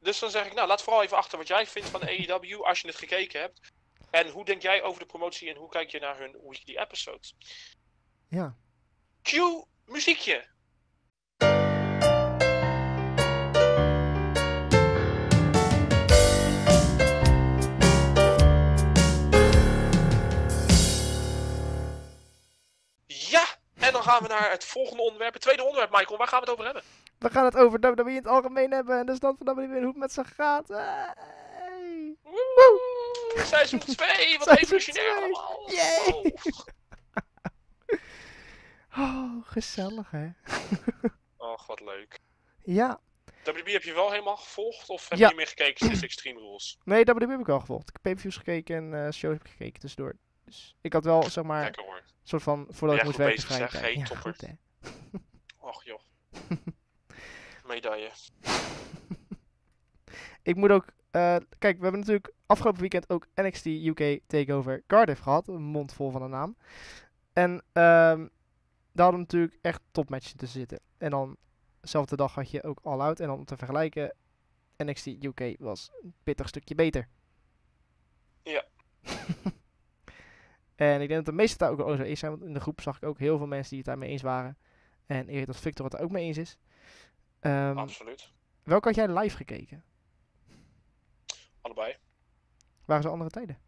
[0.00, 2.80] Dus dan zeg ik, nou, laat vooral even achter wat jij vindt van AEW als
[2.80, 3.60] je het gekeken hebt.
[4.10, 7.36] En hoe denk jij over de promotie en hoe kijk je naar hun weekly episodes?
[8.28, 8.56] Ja.
[9.22, 10.46] Cue muziekje.
[23.06, 25.32] Ja, en dan gaan we naar het volgende onderwerp.
[25.32, 26.18] Het tweede onderwerp, Michael.
[26.18, 26.82] Waar gaan we het over hebben?
[27.18, 29.78] We gaan het over WWE in het algemeen hebben en de stand van WWE en
[29.82, 30.68] hoe het met ze gaat.
[30.68, 32.16] Hey.
[32.22, 32.80] Woe!
[33.36, 35.10] Seizoen 2, wat twee.
[35.16, 35.70] allemaal.
[35.70, 36.32] Yay!
[38.96, 40.28] Oh, gezellig hè.
[41.52, 42.18] Och, wat leuk.
[42.64, 43.00] Ja.
[43.44, 44.88] WB heb je wel helemaal gevolgd?
[44.88, 45.28] Of heb Ja.
[45.28, 46.78] je meer gekeken sinds Extreme Rules?
[46.84, 47.88] Nee, WWE heb ik wel gevolgd.
[47.88, 50.16] Ik heb pay-per-views gekeken en eh shows heb ik gekeken tussendoor.
[50.44, 53.70] Dus ik had wel, zeg maar, een soort van, voordat Ja, ik moest goed werken,
[53.70, 53.82] tijd.
[53.82, 54.32] Hey, ja, topper.
[54.32, 54.52] goed hè.
[55.58, 56.00] Och joh.
[57.68, 58.10] Medaille.
[60.42, 65.20] Ik moet ook, eh, kijk, we hebben natuurlijk afgelopen weekend ook NXT UK Takeover Cardiff
[65.20, 65.48] gehad.
[65.48, 66.56] Een mond vol van een naam.
[67.32, 68.26] En ehm
[68.98, 70.80] daar hadden we natuurlijk echt topmatches tussen zitten.
[70.98, 71.36] En dan,
[71.80, 73.20] dezelfde dag had je ook All Out.
[73.20, 74.14] En dan om te vergelijken,
[74.76, 77.08] NXT UK was een pittig stukje beter.
[78.42, 78.64] Ja.
[80.74, 82.32] en ik denk dat de meeste daar ook wel zo eens zijn.
[82.32, 84.58] Want in de groep zag ik ook heel veel mensen die het daarmee eens waren.
[85.06, 86.58] En weet dat Victor het er ook mee eens is.
[87.40, 88.32] Ehm Absoluut.
[88.62, 89.84] welke had jij live gekeken?
[91.60, 91.96] Allebei.
[92.84, 93.58] Waren ze andere tijden?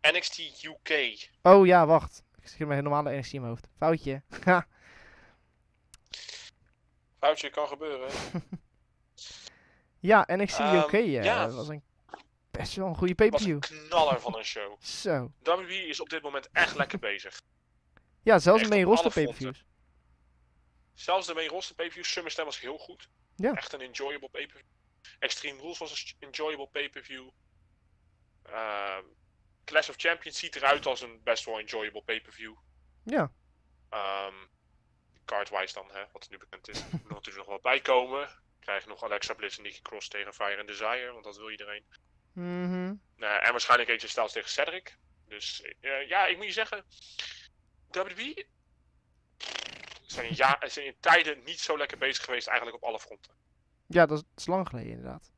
[0.00, 1.28] NXT UK.
[1.42, 2.24] Oh ja, wacht.
[2.56, 3.68] Ik met een normale NXT in mijn hoofd.
[3.76, 4.22] Foutje.
[7.18, 8.10] Foutje kan gebeuren.
[10.10, 11.50] ja, NXT Ehm, UK eh, ja.
[11.50, 11.82] was een
[12.50, 13.54] best wel een goede pay-per-view.
[13.54, 14.76] een knaller van een show.
[15.02, 15.32] Zo.
[15.42, 17.40] WWE is op dit moment echt lekker bezig.
[18.22, 19.64] Ja, zelfs de main roster pay-per-views.
[20.96, 23.08] Zelfs de main roster pay-per-view, SummerSlam was heel goed.
[23.36, 23.52] Ja.
[23.52, 24.70] Echt een enjoyable pay-per-view.
[25.18, 27.28] Extreme Rules was een enjoyable pay-per-view.
[28.42, 29.04] Ehm,
[29.64, 32.54] Clash of Champions ziet eruit als een best wel enjoyable pay-per-view.
[33.02, 33.32] Ja.
[33.90, 34.34] Ehm
[35.26, 36.80] cardwise dan, hè, wat nu bekend is.
[36.80, 38.28] Er moet natuurlijk nog wat bijkomen.
[38.60, 41.84] Krijg nog Alexa Bliss en Nikki Cross tegen Fire and Desire, want dat wil iedereen.
[42.32, 42.94] Mhm.
[43.16, 44.96] Nou, en waarschijnlijk AJ Styles tegen Cedric.
[45.28, 46.84] Dus eh, ja, ik moet je zeggen,
[47.90, 48.46] WWE
[50.06, 53.32] zijn, ja, zijn in tijden niet zo lekker bezig geweest eigenlijk op alle fronten.
[53.86, 55.30] Ja, dat is, dat is lang geleden inderdaad.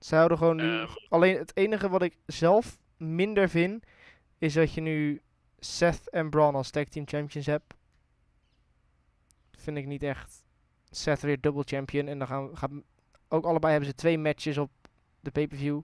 [0.00, 0.80] Ze houden gewoon nu...
[0.80, 0.92] Ehm.
[1.08, 3.84] Alleen het enige wat ik zelf minder vind,
[4.38, 5.22] is dat je nu
[5.58, 7.74] Seth en Braun als tag team champions hebt.
[9.50, 10.44] Vind ik niet echt.
[10.90, 12.08] Seth weer double champion.
[12.08, 12.84] En dan gaan, gaan
[13.28, 14.70] ook allebei hebben ze twee matches op
[15.20, 15.80] de pay-per-view.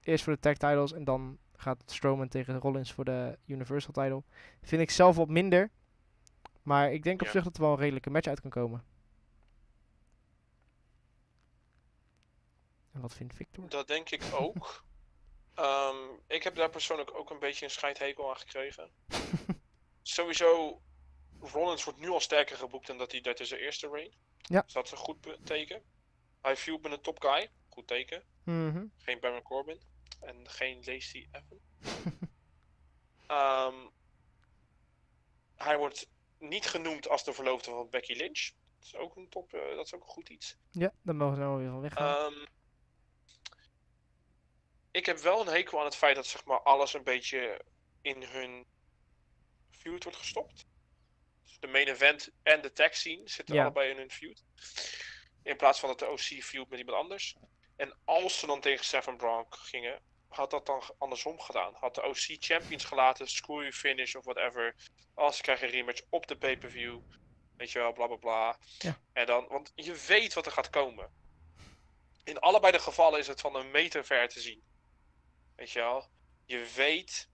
[0.00, 4.22] Eerst voor de tag titles en dan gaat Strowman tegen Rollins voor de Universal title.
[4.62, 5.70] Vind ik zelf wat minder.
[6.64, 7.32] Maar ik denk op Ja.
[7.32, 8.84] zich dat er wel een redelijke match uit kan komen.
[12.92, 13.68] En wat vindt Victor?
[13.68, 14.82] Dat denk ik ook.
[15.54, 15.96] Ehm,
[16.26, 18.90] ik heb daar persoonlijk ook een beetje een scheidhekel aan gekregen.
[20.02, 20.80] Sowieso,
[21.40, 24.14] Rollins wordt nu al sterker geboekt dan dat hij dat is zijn eerste reign.
[24.36, 24.60] Ja.
[24.62, 25.82] Dus dat is een goed teken.
[26.40, 27.50] Hij viel met een top guy.
[27.68, 28.22] Goed teken.
[28.42, 28.86] Mhm.
[28.96, 29.80] Geen Baron Corbin.
[30.20, 31.62] En geen Lacey Evans.
[33.26, 33.74] Ehm,
[35.56, 36.08] hij wordt
[36.48, 38.50] niet genoemd als de verloofde van Becky Lynch.
[38.78, 40.56] Dat is ook een top, eh, dat is ook een goed iets.
[40.70, 42.32] Ja, dan mogen ze nou weer van weggaan.
[42.32, 42.46] Ehm,
[44.90, 47.64] ik heb wel een hekel aan het feit dat zeg maar, alles een beetje
[48.02, 48.66] in hun
[49.70, 50.66] feud wordt gestopt.
[51.42, 53.62] Dus de main event en de tag scene zitten Ja.
[53.62, 54.44] allebei in hun feud.
[55.42, 57.36] In plaats van dat de OC feud met iemand anders.
[57.76, 60.02] En als ze dan tegen Seven Braun gingen,
[60.36, 61.74] had dat dan andersom gedaan.
[61.74, 64.74] Had de OC champions gelaten, screw you finish of whatever.
[65.14, 67.00] Als ze krijgen een rematch op de pay-per-view.
[67.56, 68.58] Weet je wel, bla bla bla.
[68.78, 69.00] Ja.
[69.12, 71.10] En dan, want je weet wat er gaat komen.
[72.24, 74.62] In allebei de gevallen is het van een meter ver te zien.
[75.56, 76.08] Weet je wel?
[76.46, 77.28] Je weet,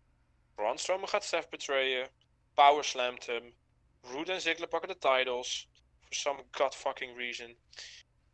[0.55, 2.11] Braun Strowman gaat Seth betrayen.
[2.55, 3.55] Power slamt hem.
[4.01, 5.69] Roode en Ziggler pakken de titles.
[6.01, 7.59] For some god fucking reason.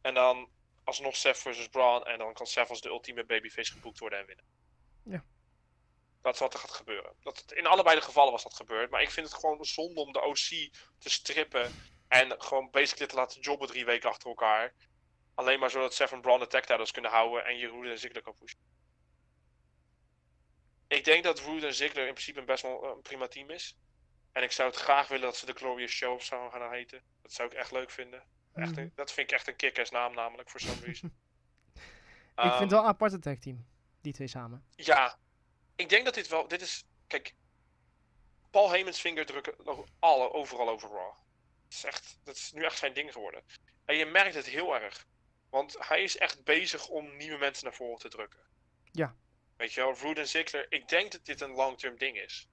[0.01, 0.49] En dan
[0.85, 2.05] alsnog Seth versus Braun.
[2.05, 4.45] En dan kan Seth als de ultieme babyface geboekt worden en winnen.
[5.07, 5.25] Ja.
[6.23, 7.13] Dat is wat er gaat gebeuren.
[7.21, 8.91] Dat, in allebei de gevallen was dat gebeurd.
[8.91, 10.37] Maar ik vind het gewoon zonde om de OC
[10.99, 11.73] te strippen.
[12.09, 14.75] En gewoon basically te laten jobben drie weken achter elkaar.
[15.35, 18.23] Alleen maar zodat Seven Braun de tag titles kunnen houden en je Rude en Ziggler
[18.23, 18.59] kan pushen.
[20.89, 23.79] Ik denk dat Rude en Ziggler in principe een best wel een prima team is.
[24.33, 27.03] En ik zou het graag willen dat ze de Glorious Show zouden gaan heten.
[27.23, 28.23] Dat zou ik echt leuk vinden.
[28.55, 28.81] Echt Mhm.
[28.81, 31.09] een- dat vind ik echt een kick-ass naam namelijk, voor some reason.
[31.75, 31.81] ik
[32.35, 33.67] vind Ehm, het wel een aparte tag team.
[34.07, 34.65] Die twee samen.
[34.77, 35.19] Ja,
[35.77, 36.49] ik denk dat dit wel.
[36.49, 36.85] Dit is.
[37.07, 37.35] Kijk.
[38.51, 39.55] Paul Heyman's vingerdrukken
[39.99, 41.15] alle, overal over Raw.
[41.63, 43.43] Dat is, echt, dat is nu echt zijn ding geworden.
[43.85, 45.07] En je merkt het heel erg.
[45.51, 48.41] Want hij is echt bezig om nieuwe mensen naar voren te drukken.
[48.93, 49.17] Ja.
[49.57, 50.67] Weet je wel, Rude en Ziggler.
[50.69, 52.49] Ik denk dat dit een long-term ding is.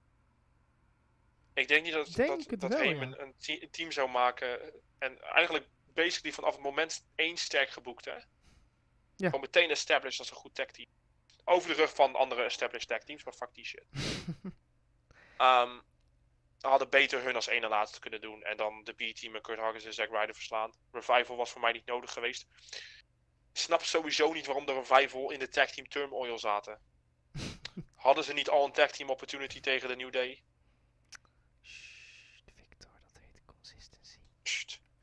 [1.53, 3.17] Ik denk niet dat, Denk dat, dat wel, Heyman ja.
[3.17, 4.73] een, te- een team zou maken.
[4.97, 8.05] En eigenlijk basically vanaf het moment één sterk geboekt.
[8.05, 8.15] Hè?
[8.15, 8.25] Ja.
[9.15, 10.87] Gewoon meteen established als een goed tag team.
[11.43, 13.85] Over de rug van andere established tag teams, maar fuck die shit.
[15.37, 15.79] Ehm
[16.69, 18.43] hadden beter hun als ene laatste kunnen doen.
[18.43, 20.73] En dan de B-team en Kurt Hawkins en Zack Ryder verslaan.
[20.91, 22.45] Revival was voor mij niet nodig geweest.
[23.51, 26.79] Ik snap sowieso niet waarom de Revival in de tag team turmoil zaten.
[27.95, 30.43] Hadden ze niet al een tag team opportunity tegen de New Day?
[31.61, 34.17] Sst, Victor, dat heet consistency.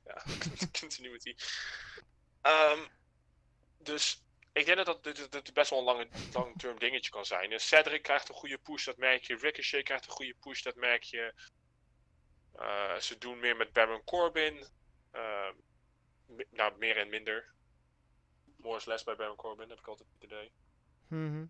[0.05, 0.23] Ja,
[0.81, 1.35] continuity.
[2.41, 2.87] Ehm,
[3.79, 7.53] dus ik denk dat dat best wel een lange, long-term dingetje kan zijn.
[7.53, 9.37] En Cedric krijgt een goede push, dat merk je.
[9.37, 11.35] Ricochet krijgt een goede push, dat merk je.
[12.53, 14.67] Eh, ze doen meer met Baron Corbin.
[15.11, 15.55] Ehm,
[16.51, 17.53] nou, meer en minder.
[18.57, 20.53] More is less bij Baron Corbin, heb ik altijd het idee.
[21.09, 21.47] Mhm.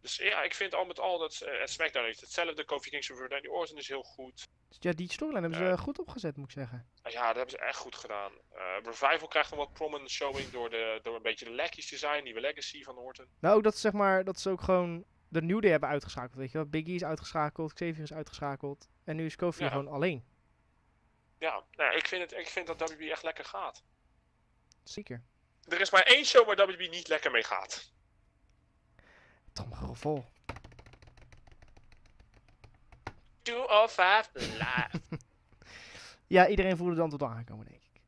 [0.00, 2.64] Dus ja, ik vind al met al dat eh, SmackDown heeft hetzelfde.
[2.64, 4.48] Kofi Kingston voor Randy Orton is heel goed.
[4.82, 6.88] Ja, die storyline hebben ze goed opgezet, moet ik zeggen.
[7.02, 8.32] Ja, dat hebben ze echt goed gedaan.
[8.50, 11.96] Eh, Revival krijgt een wat prominent showing door, de, door een beetje de lekkies te
[11.98, 12.24] zijn.
[12.24, 13.26] Nieuwe legacy van Orton.
[13.40, 16.50] Nou, ook dat, zeg maar, dat ze ook gewoon de New Day hebben uitgeschakeld, weet
[16.52, 16.66] je wel.
[16.66, 18.88] Big E is uitgeschakeld, Xavier is uitgeschakeld.
[19.04, 19.68] En nu is Kofi Ja.
[19.70, 20.24] gewoon alleen.
[21.38, 23.82] Ja, nou, ik, vind het, ik vind dat WB echt lekker gaat.
[24.84, 25.22] Zeker.
[25.68, 27.92] Er is maar één show waar WB niet lekker mee gaat.
[33.42, 34.22] Tromgeroffel.
[34.22, 35.18] 205 live.
[36.26, 38.00] Ja, iedereen voelde dan tot aankomen, denk ik.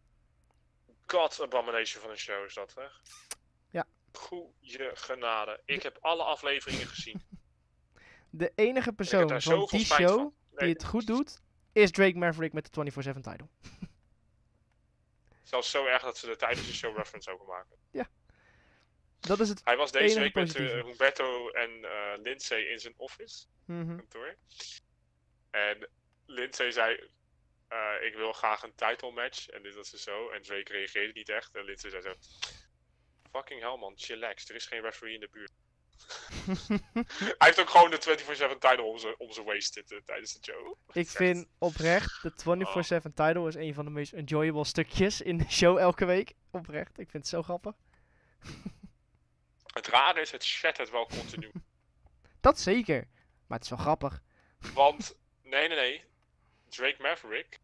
[1.07, 2.85] God abomination van een show is dat, hè?
[3.71, 3.87] Ja.
[4.13, 5.61] Goeie genade.
[5.65, 7.23] Ik heb alle afleveringen gezien.
[8.31, 10.35] De enige persoon van die show van.
[10.57, 11.41] die het goed doet,
[11.73, 13.49] is Drake Maverick met de 24-7 title.
[15.43, 17.77] Zelfs zo erg dat ze er tijdens de show reference over maken.
[19.29, 19.61] Dat is het.
[19.65, 23.45] Hij was deze week met eh, Humberto en eh, Lindsay in zijn office.
[23.65, 23.97] Mhm.
[23.97, 24.37] kantoor.
[25.53, 25.89] En
[26.27, 27.11] Lindsay zei,
[27.69, 29.49] eh, ik wil graag een title match.
[29.49, 30.31] En dit was dus zo.
[30.31, 31.55] En Drake reageerde niet echt.
[31.55, 32.15] En Lindsay zei zo,
[33.31, 34.49] fucking hell man, chillax.
[34.49, 35.53] Er is geen referee in de buurt.
[37.39, 40.53] Hij heeft ook gewoon de 24-7 title om zijn om zijn waist zitten tijdens de
[40.53, 40.75] show.
[40.93, 45.51] Ik vind oprecht, de 24-7 title is een van de meest enjoyable stukjes in de
[45.51, 46.33] show elke week.
[46.51, 47.75] Oprecht, ik vind het zo grappig.
[49.73, 51.53] Het rare is, het chat het wel continu.
[52.41, 53.09] Dat zeker.
[53.47, 54.23] Maar het is wel grappig.
[54.75, 55.17] Want,
[55.53, 56.05] nee, nee, nee.
[56.69, 57.61] Drake Maverick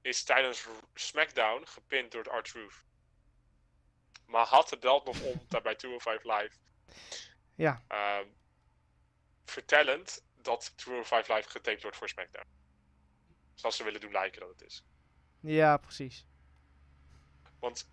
[0.00, 2.84] is tijdens SmackDown gepind door R-Truth.
[4.26, 6.56] Maar had de belt nog om bij 205 Live.
[7.54, 7.84] Ja.
[7.88, 8.26] Ehm,
[9.44, 12.46] vertellend dat 205 Live getaped wordt voor SmackDown.
[13.54, 14.84] Zoals ze willen doen lijken dat het is.
[15.40, 16.26] Ja, precies.
[17.58, 17.90] Want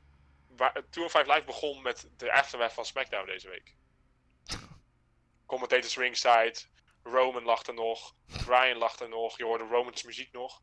[0.47, 3.75] waar, 205 Live begon met de aftermath van SmackDown deze week.
[5.45, 6.55] Commentators ringside,
[7.05, 8.15] Roman lag er nog,
[8.45, 10.61] Brian lag er nog, je hoorde Romans muziek nog.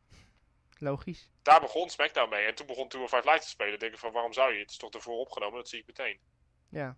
[0.78, 1.28] Logisch.
[1.42, 3.78] Daar begon SmackDown mee en toen begon 205 Live te spelen.
[3.78, 4.60] denk ik van waarom zou je?
[4.60, 6.20] Het is toch ervoor opgenomen, dat zie ik meteen.
[6.68, 6.96] Ja, Een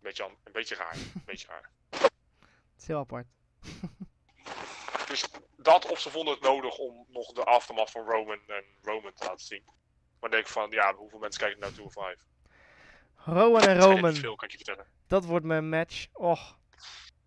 [0.00, 0.94] beetje, een beetje raar.
[0.94, 1.70] Een beetje raar.
[1.90, 2.10] het
[2.78, 3.26] is heel apart.
[5.08, 5.24] Dus
[5.56, 9.24] dat of ze vonden het nodig om nog de aftermath van Roman en Roman te
[9.24, 9.64] laten zien.
[10.20, 12.18] Maar denk ik van, ja, hoeveel mensen kijken naar 205?
[13.16, 14.86] Rowan en Dat zijn er Roman, veel, kan je vertellen.
[15.06, 16.06] dat wordt mijn match.
[16.12, 16.58] Och.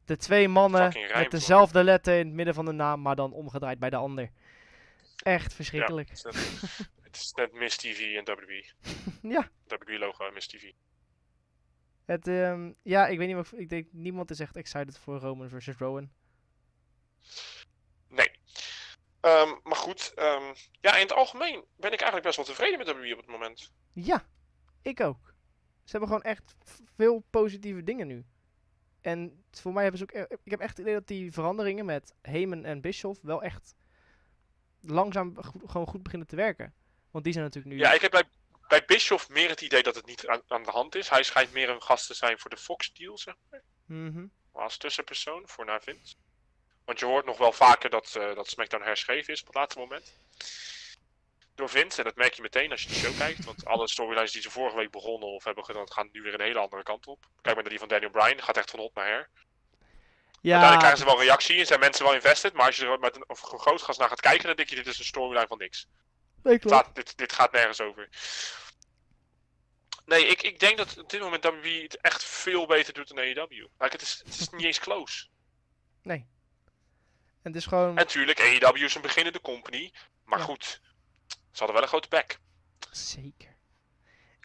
[0.08, 3.80] De twee mannen met dezelfde letter in het midden van de naam, maar dan omgedraaid
[3.80, 4.32] bij de ander.
[5.24, 6.08] Echt verschrikkelijk.
[6.08, 6.32] Ja,
[7.02, 8.66] het, is net, Miss TV en WWE.
[9.34, 9.50] Ja.
[9.68, 10.72] WWE logo en Miss TV.
[12.06, 15.50] Het, ehm, ja, ik weet niet, of, ik denk niemand is echt excited voor Roman
[15.50, 16.10] versus Rowan.
[18.08, 18.32] Nee.
[19.20, 22.88] Ehm, maar goed, ehm, ja, in het algemeen ben ik eigenlijk best wel tevreden met
[22.88, 23.72] WWE op het moment.
[23.94, 24.26] Ja,
[24.82, 25.34] ik ook.
[25.84, 26.56] Ze hebben gewoon echt
[26.96, 28.26] veel positieve dingen nu.
[29.02, 30.32] En voor mij hebben ze ook.
[30.32, 33.76] e- Ik heb echt het idee dat die veranderingen met Heyman en Bischoff wel echt
[34.82, 36.74] langzaam go- gewoon goed beginnen te werken.
[37.12, 37.82] Want die zijn natuurlijk nu.
[37.82, 38.24] Ja, ik heb bij,
[38.68, 41.10] bij Bischoff meer het idee dat het niet aan, aan de hand is.
[41.10, 43.62] Hij schijnt meer een gast te zijn voor de Fox deal, zeg maar.
[43.86, 44.26] Mhm.
[44.52, 46.16] als tussenpersoon voor naar Vince.
[46.86, 49.80] Want je hoort nog wel vaker dat, eh, dat SmackDown herschreven is op het laatste
[49.80, 50.14] moment.
[51.58, 53.46] Door Vince, en dat merk je meteen als je de show kijkt.
[53.46, 56.42] Want alle storylines die ze vorige week begonnen of hebben gedaan, gaan nu weer een
[56.42, 57.26] hele andere kant op.
[57.42, 59.30] Kijk maar naar die van Daniel Bryan, gaat echt van hot naar her.
[60.42, 62.54] Uiteindelijk Ja, krijgen ze wel reactie en zijn mensen wel invested.
[62.54, 64.88] Maar als je er met een of grootgas naar gaat kijken, dan denk je dit
[64.88, 65.88] is een storyline van niks.
[66.44, 66.76] nee, klopt.
[66.76, 68.10] gaat- dit, dit gaat nergens over.
[70.06, 73.18] Nee, ik, ik denk dat op dit moment WWE het echt veel beter doet dan
[73.18, 73.50] AEW.
[73.52, 75.28] Like, het, is, het is niet eens close.
[76.02, 76.18] Nee.
[77.42, 77.88] En het is gewoon...
[77.88, 79.94] En natuurlijk, AEW is een beginnende company.
[80.26, 80.46] Maar Ja.
[80.46, 80.82] goed,
[81.58, 82.40] ze hadden wel een grote bek.
[82.92, 83.56] Zeker.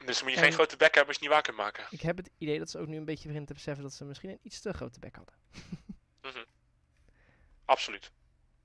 [0.05, 1.85] Dus moet je En- geen grote bek hebben als je het niet waar kunt maken.
[1.91, 4.05] Ik heb het idee dat ze ook nu een beetje beginnen te beseffen dat ze
[4.05, 5.35] misschien een iets te grote bek hadden.
[7.65, 8.11] Absoluut.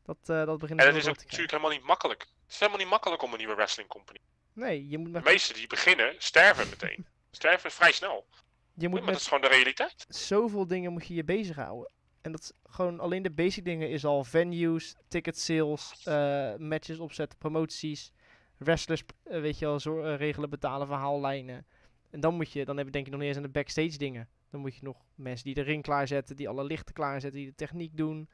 [0.03, 2.21] Dat, eh dat begint En het is ook natuurlijk helemaal niet makkelijk.
[2.21, 4.19] Het is helemaal niet makkelijk om een nieuwe wrestling company.
[4.53, 7.07] Nee, je moet De met, meesten die beginnen, sterven meteen.
[7.31, 8.25] Sterven vrij snel.
[8.73, 10.05] je moet maar dat met is gewoon de realiteit.
[10.09, 11.91] zoveel dingen moet je je bezighouden.
[12.21, 16.97] En dat is gewoon alleen de basic dingen is al venues, ticket sales, eh, matches
[16.97, 18.11] opzetten, promoties,
[18.57, 21.65] wrestlers, eh, weet je wel, zo, eh, regelen, betalen, verhaallijnen.
[22.09, 23.97] En dan moet je, dan heb je denk ik nog niet eens aan de backstage
[23.97, 24.29] dingen.
[24.49, 27.55] Dan moet je nog mensen die de ring klaarzetten, die alle lichten klaarzetten, die de
[27.55, 28.29] techniek doen,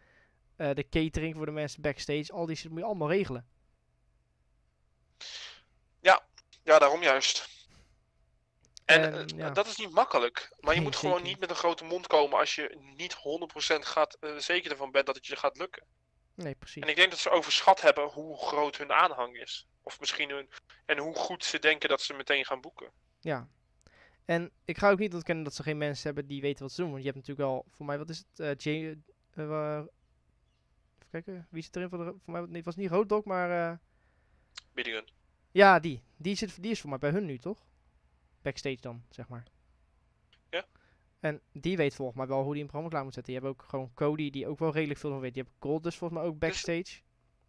[0.55, 3.47] eh, de catering voor de mensen backstage, al die shit moet je allemaal regelen.
[6.63, 7.49] Ja, daarom juist.
[8.85, 9.49] En, En, eh, ja.
[9.49, 10.55] dat is niet makkelijk.
[10.59, 14.17] Maar je moet gewoon niet met een grote mond komen als je niet 100% gaat,
[14.37, 15.85] zeker ervan bent dat het je gaat lukken.
[16.35, 16.83] Nee, precies.
[16.83, 19.67] En ik denk dat ze overschat hebben hoe groot hun aanhang is.
[19.83, 20.49] Of misschien hun.
[20.85, 22.91] En hoe goed ze denken dat ze meteen gaan boeken.
[23.19, 23.47] Ja.
[24.25, 26.81] En ik ga ook niet ontkennen dat ze geen mensen hebben die weten wat ze
[26.81, 26.91] doen.
[26.91, 28.63] Want je hebt natuurlijk al, voor mij, wat is het?
[28.63, 28.97] Jay,
[29.33, 29.89] wa- even
[31.11, 31.89] kijken, wie zit erin?
[31.89, 33.77] Voor, de, voor mij, nee, het was niet Road Dogg, maar eh,
[34.73, 35.05] Biddingen.
[35.51, 36.03] ja, die.
[36.17, 37.65] Die, zit, die is voor mij bij hun nu, toch?
[38.41, 39.43] Backstage dan, zeg maar.
[40.49, 40.65] Ja.
[41.19, 43.33] En die weet volgens mij wel hoe die een programma klaar moet zetten.
[43.33, 45.35] Je hebt ook gewoon Cody, die ook wel redelijk veel van weet.
[45.35, 47.01] Je hebt Goldust volgens mij ook backstage.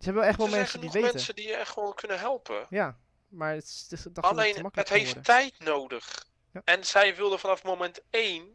[0.04, 1.12] Ze hebben wel echt wel er mensen die weten.
[1.12, 2.66] mensen die je echt gewoon kunnen helpen.
[2.70, 5.22] Ja, maar het is, het is dat het te Alleen, het heeft worden.
[5.22, 6.26] tijd nodig.
[6.52, 6.60] Ja.
[6.64, 8.50] En zij wilden vanaf moment 1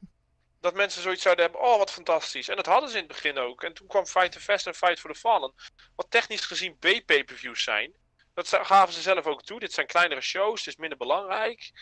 [0.60, 2.48] dat mensen zoiets zouden hebben, oh wat fantastisch.
[2.48, 3.62] En dat hadden ze in het begin ook.
[3.62, 5.52] En toen kwam Fight the Fast en Fight for the Fallen.
[5.96, 7.94] Wat technisch gezien B-pay-per-views zijn.
[8.34, 9.60] Dat gaven ze zelf ook toe.
[9.60, 11.72] Dit zijn kleinere shows, het is minder belangrijk.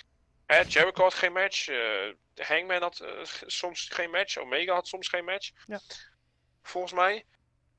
[0.47, 1.69] Hè, Jericho had geen match.
[1.69, 3.11] eh, Hangman had eh,
[3.47, 4.37] soms geen match.
[4.37, 5.51] Omega had soms geen match.
[5.67, 5.81] Ja.
[6.63, 7.25] Volgens mij.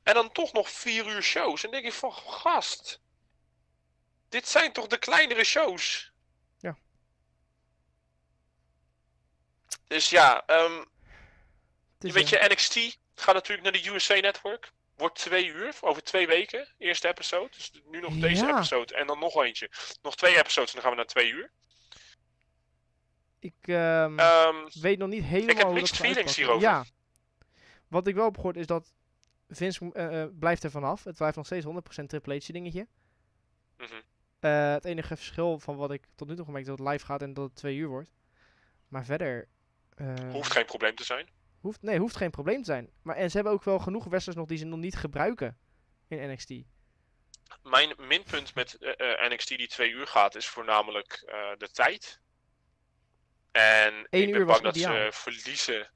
[0.03, 1.63] En dan toch nog vier uur shows.
[1.63, 3.01] En denk ik van, gast.
[4.29, 6.11] Dit zijn toch de kleinere shows?
[6.57, 6.77] Ja.
[9.87, 10.47] Dus ja,
[11.99, 14.73] is, weet eh, je, NXT gaat natuurlijk naar de USA Network.
[14.95, 16.67] Wordt twee uur, over twee weken.
[16.77, 17.49] Eerste episode.
[17.55, 18.55] Dus nu nog deze Ja.
[18.55, 19.71] episode en dan nog eentje.
[20.01, 21.51] Nog twee episodes en dan gaan we naar twee uur.
[23.39, 26.61] ik ehm, Ehm, weet nog niet helemaal heb hoe mixed feelings hierover.
[26.61, 26.85] Ja.
[27.87, 28.93] Wat ik wel heb gehoord is dat
[29.55, 31.03] Vince eh, eh, blijft er vanaf.
[31.03, 32.87] Het blijft nog steeds 100% Triple H dingetje.
[33.77, 34.01] mhm.
[34.39, 37.21] Eh, het enige verschil van wat ik tot nu toe gemerkt dat het live gaat
[37.21, 38.11] en dat het twee uur wordt.
[38.87, 39.47] Maar verder...
[39.95, 41.29] eh, Hoeft geen probleem te zijn.
[41.59, 42.89] hoeft, nee, hoeft geen probleem te zijn.
[43.01, 45.57] Maar, en ze hebben ook wel genoeg wrestlers nog die ze nog niet gebruiken
[46.07, 46.51] in NXT.
[47.63, 48.77] Mijn minpunt met
[49.29, 51.23] NXT die twee uur gaat, is voornamelijk
[51.57, 52.19] de tijd.
[53.51, 55.05] En Eén ik uur ben was bang dat ideaal.
[55.05, 55.91] ze verliezen.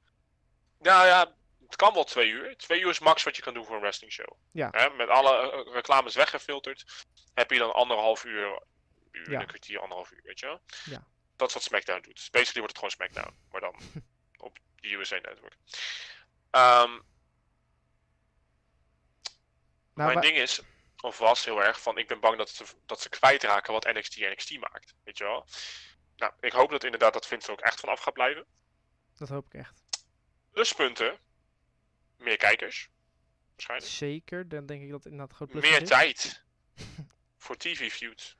[0.78, 1.34] Nou ja,
[1.68, 2.56] het kan wel twee uur.
[2.56, 4.32] Twee uur is max wat je kan doen voor een wrestling show.
[4.52, 4.68] Ja.
[4.70, 8.62] Hè, met alle eh, reclames weggefilterd, heb je dan anderhalf uur,
[9.12, 9.40] uur Ja.
[9.40, 10.60] een kwartier, anderhalf uur, weet je wel?
[10.84, 11.06] Ja.
[11.36, 12.14] Dat is wat SmackDown doet.
[12.14, 14.02] Dus basically wordt het gewoon SmackDown, maar dan
[14.48, 15.56] op de USA Network.
[16.50, 16.98] Ehm,
[19.94, 20.60] Nou, mijn ding is,
[21.00, 24.16] of was heel erg van, ik ben bang dat ze, dat ze kwijtraken wat NXT
[24.16, 24.94] NXT maakt.
[25.04, 25.46] Weet je wel?
[26.16, 28.46] Nou, ik hoop dat inderdaad dat Vince er ook echt van af gaat blijven.
[29.18, 29.80] dat hoop ik echt.
[30.52, 31.18] Pluspunten,
[32.18, 32.90] meer kijkers,
[33.50, 33.90] waarschijnlijk.
[33.90, 35.88] Zeker, dan denk ik dat inderdaad groot Meer is.
[35.88, 36.44] tijd
[37.36, 38.36] voor TV-views.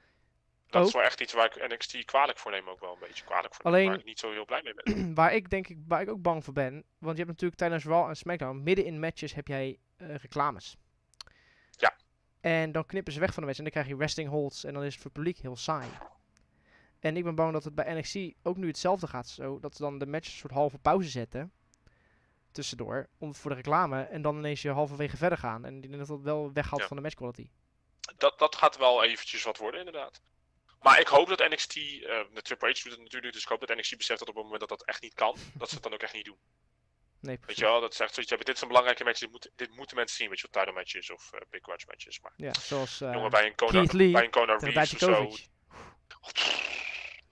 [0.67, 3.25] Dat is wel echt iets waar ik NXT kwalijk voor neem, ook wel een beetje
[3.25, 5.15] kwalijk voor neem, Alleen- waar ik niet zo heel blij mee ben.
[5.21, 6.73] waar ik denk ik, waar ik ook bang voor ben.
[6.99, 10.77] Want je hebt natuurlijk tijdens Raw en SmackDown, midden in matches heb jij eh, reclames.
[11.71, 11.97] Ja.
[12.41, 14.73] En dan knippen ze weg van de match en dan krijg je wrestling holds en
[14.75, 15.89] dan is het voor het publiek heel saai.
[17.01, 19.29] En ik ben bang dat het bij NXT ook nu hetzelfde gaat.
[19.29, 21.53] Zo, dat ze dan de matches een soort halve pauze zetten.
[22.59, 23.09] Tussendoor.
[23.19, 24.03] Om, voor de reclame.
[24.03, 25.65] En dan ineens je halverwege verder gaan.
[25.65, 26.87] En ik denk dat dat wel weghaalt Ja.
[26.87, 27.49] van de match quality.
[28.17, 30.23] Dat, dat gaat wel eventjes wat worden, inderdaad.
[30.83, 31.81] Maar ik hoop dat NXT, eh,
[32.35, 34.43] de Triple H doet het natuurlijk, dus ik hoop dat NXT beseft dat op het
[34.45, 36.39] moment dat dat echt niet kan, dat ze het dan ook echt niet doen.
[37.21, 37.61] Nee, Weet precies.
[37.63, 39.97] je wel, dat is echt zoiets, dit is een belangrijke match, dit, moet, dit moeten
[39.97, 42.21] mensen zien, weet je wel, title matches of eh, big watch matches.
[42.21, 45.31] Maar Ja, zoals eh jongen, bij een Kona, Lee bij een Kona Reeves of zo.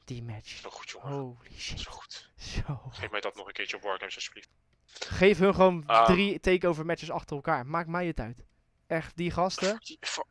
[0.05, 0.49] Die match.
[0.51, 1.12] Zo goed, jongen.
[1.12, 1.81] Holy shit.
[1.81, 2.31] Zo goed.
[2.37, 2.81] Zo.
[2.91, 4.49] Geef mij dat nog een keertje op Wargames, alsjeblieft.
[4.99, 6.05] Geef hun gewoon Ah.
[6.07, 7.66] drie takeover matches achter elkaar.
[7.66, 8.44] Maakt mij het uit.
[8.86, 9.78] Echt, die gasten.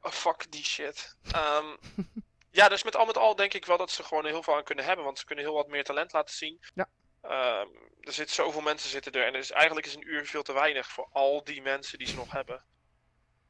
[0.01, 1.15] Fuck die shit.
[1.31, 1.65] Ehm,
[2.51, 4.63] ja, dus met al met al denk ik wel dat ze gewoon heel veel aan
[4.63, 5.05] kunnen hebben.
[5.05, 6.59] Want ze kunnen heel wat meer talent laten zien.
[6.73, 6.89] Ja.
[7.21, 7.67] Ehm,
[8.01, 9.25] er zitten zoveel mensen zitten er.
[9.25, 12.07] En er is, eigenlijk is een uur veel te weinig voor al die mensen die
[12.07, 12.63] ze nog hebben.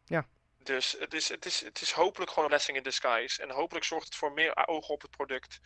[0.05, 0.27] Ja.
[0.63, 3.41] Dus het is, het, is, het is hopelijk gewoon een blessing in disguise.
[3.41, 5.59] En hopelijk zorgt het voor meer ogen op het product.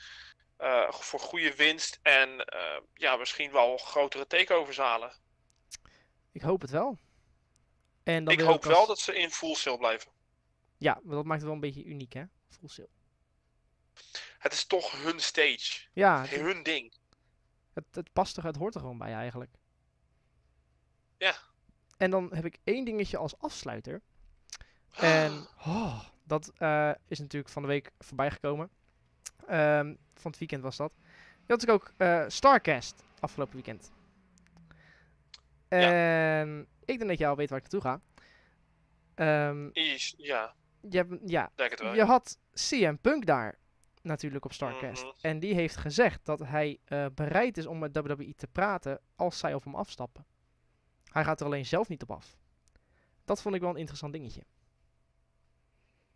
[0.57, 1.99] eh, voor goede winst.
[2.01, 5.13] En eh, ja, misschien wel grotere takeoverzalen.
[6.31, 6.97] Ik hoop het wel.
[8.03, 10.11] En dan Ik hoop als- wel dat ze in full sale blijven.
[10.77, 12.23] Ja, maar dat maakt het wel een beetje uniek, hè?
[12.47, 12.89] Full sale.
[14.39, 15.87] Het is toch hun stage.
[15.93, 16.93] Ja, het, Hun ding.
[17.73, 19.51] het, het past er, het hoort er gewoon bij eigenlijk.
[21.17, 21.35] Ja.
[21.97, 24.01] En dan heb ik één dingetje als afsluiter.
[24.95, 28.69] En oh, dat eh, is natuurlijk van de week voorbij gekomen.
[29.47, 30.91] Ehm, van het weekend was dat.
[31.47, 33.91] Had natuurlijk ook eh, Starcast afgelopen weekend.
[35.69, 38.01] En ik denk dat jij al weet waar ik naartoe ga.
[39.15, 40.55] Ehm, Is, ja,
[40.89, 41.95] je, ja, denk het wel.
[41.95, 43.57] je had CM Punk daar
[44.01, 45.03] natuurlijk op Starcast.
[45.03, 45.13] Mhm.
[45.21, 49.39] En die heeft gezegd dat hij eh, bereid is om met WWE te praten als
[49.39, 50.25] zij op hem afstappen.
[51.03, 52.37] Hij gaat er alleen zelf niet op af.
[53.25, 54.43] Dat vond ik wel een interessant dingetje.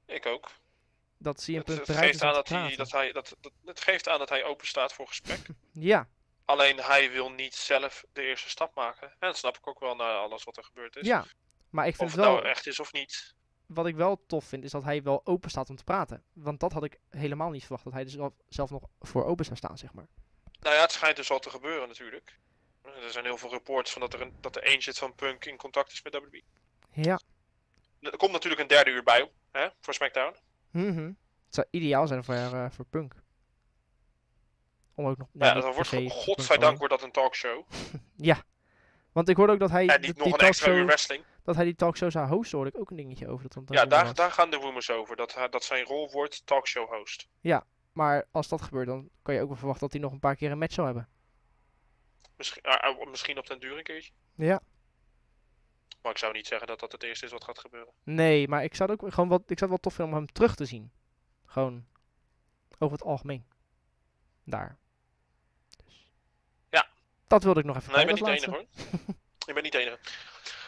[0.05, 0.51] Ik ook.
[1.17, 2.77] Dat CM Punk het bereid is geeft aan te dat hij, praten.
[2.77, 5.39] dat hij, dat, dat, het geeft aan dat hij open staat voor gesprek.
[5.71, 6.07] Ja,
[6.53, 9.07] Alleen hij wil niet zelf de eerste stap maken.
[9.07, 11.07] En dat snap ik ook wel na alles wat er gebeurd is.
[11.07, 11.25] ja.
[11.69, 13.35] Maar ik vind of het het wel, nou echt is of niet.
[13.65, 16.23] wat ik wel tof vind, is dat hij wel open staat om te praten.
[16.33, 19.45] Want dat had ik helemaal niet verwacht, dat hij er zelf, zelf nog voor open
[19.45, 20.07] zou staan, zeg maar.
[20.59, 22.39] Nou ja, het schijnt dus al te gebeuren natuurlijk.
[22.83, 25.57] Er zijn heel veel reports van dat er, een, dat de agent van Punk in
[25.57, 26.43] contact is met WWE.
[26.91, 27.19] Ja.
[27.99, 30.35] Er komt natuurlijk een derde uur bij, hè, voor SmackDown.
[30.71, 31.05] Mhm.
[31.45, 33.22] Het zou ideaal zijn voor, eh, voor Punk.
[34.95, 35.27] Om ook nog...
[35.31, 37.63] Ja, nou, dan wordt, godzijdank wordt dat een talkshow.
[39.11, 41.23] Want ik hoorde ook dat hij, En niet die, nog een extra uur talkshow, wrestling.
[41.43, 43.49] dat hij die talkshow zou hosten, hoorde ik ook een dingetje over.
[43.49, 45.15] Dat, Ja, daar, daar gaan de rumors over.
[45.15, 47.27] Dat, dat zijn rol wordt talkshow host.
[47.93, 50.35] Maar als dat gebeurt, dan kan je ook wel verwachten dat hij nog een paar
[50.35, 51.09] keer een match zou hebben.
[52.37, 54.11] Misschien, ah, misschien op den duur een keertje.
[54.35, 54.61] Ja.
[56.01, 57.93] Maar ik zou niet zeggen dat dat het eerste is wat gaat gebeuren.
[58.03, 60.33] Nee, maar ik zou het ook gewoon wat, ik zou wel tof vinden om hem
[60.33, 60.91] terug te zien.
[61.45, 61.85] Gewoon
[62.79, 63.45] over het algemeen.
[64.43, 64.77] Daar.
[67.33, 68.65] Dat wilde ik nog even Nee, ik ben niet de enige hoor.
[69.47, 69.99] ik ben niet de enige.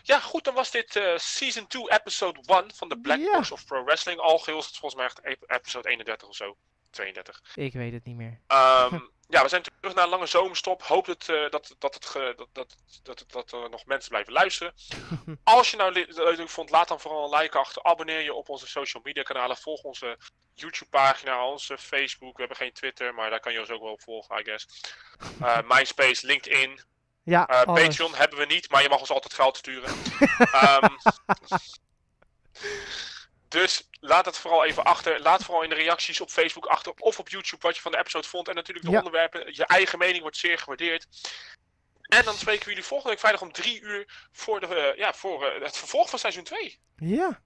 [0.03, 3.31] Ja, goed, dan was dit eh, Season 2, Episode 1 van de Black Ja.
[3.31, 4.19] Box of Pro Wrestling.
[4.19, 6.57] Al geheel is het volgens mij echt ep- episode 31 of zo.
[6.89, 7.39] 32.
[7.41, 7.61] laatste.
[7.61, 8.39] Ik weet het niet meer.
[8.47, 10.83] Ehm, ja, we zijn terug na een lange zomerstop.
[10.83, 14.33] Hoop dat, eh, dat, dat, het ge- dat, dat, dat, dat er nog mensen blijven
[14.33, 14.73] luisteren.
[15.43, 17.83] Als je nou leuk vond, laat dan vooral een like achter.
[17.83, 19.57] Abonneer je op onze social media kanalen.
[19.57, 20.17] Volg onze
[20.53, 22.33] YouTube pagina, onze Facebook.
[22.33, 24.67] We hebben geen Twitter, maar daar kan je ons ook wel op volgen, I guess.
[25.41, 26.81] Eh, MySpace, LinkedIn.
[27.23, 27.63] Ja, Eh.
[27.63, 29.89] Patreon hebben we niet, maar je mag ons altijd geld sturen.
[30.51, 30.95] Ehm,
[33.55, 35.21] dus laat het vooral even achter.
[35.21, 37.97] Laat vooral in de reacties op Facebook achter of op YouTube wat je van de
[37.97, 38.47] episode vond.
[38.47, 38.97] En natuurlijk de Ja.
[38.97, 39.53] onderwerpen.
[39.55, 41.07] Je eigen mening wordt zeer gewaardeerd.
[42.01, 45.13] En dan spreken we jullie volgende week vrijdag om drie uur voor, de, eh, ja,
[45.13, 46.79] voor eh, het vervolg van seizoen 2.
[46.95, 47.41] Ja.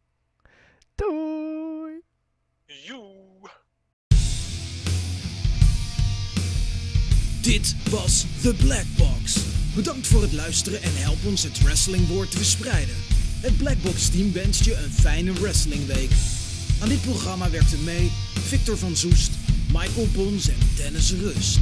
[0.96, 2.02] Doei.
[2.66, 3.50] Joe.
[7.42, 9.44] Dit was The Black Box.
[9.76, 12.96] Bedankt voor het luisteren en help ons het wrestlingwoord te verspreiden.
[13.42, 16.12] Het Black Box team wenst je een fijne wrestlingweek.
[16.82, 18.12] Aan dit programma werkten mee
[18.48, 19.32] Victor van Zoest,
[19.68, 21.60] Michael Bons en Dennis Rust.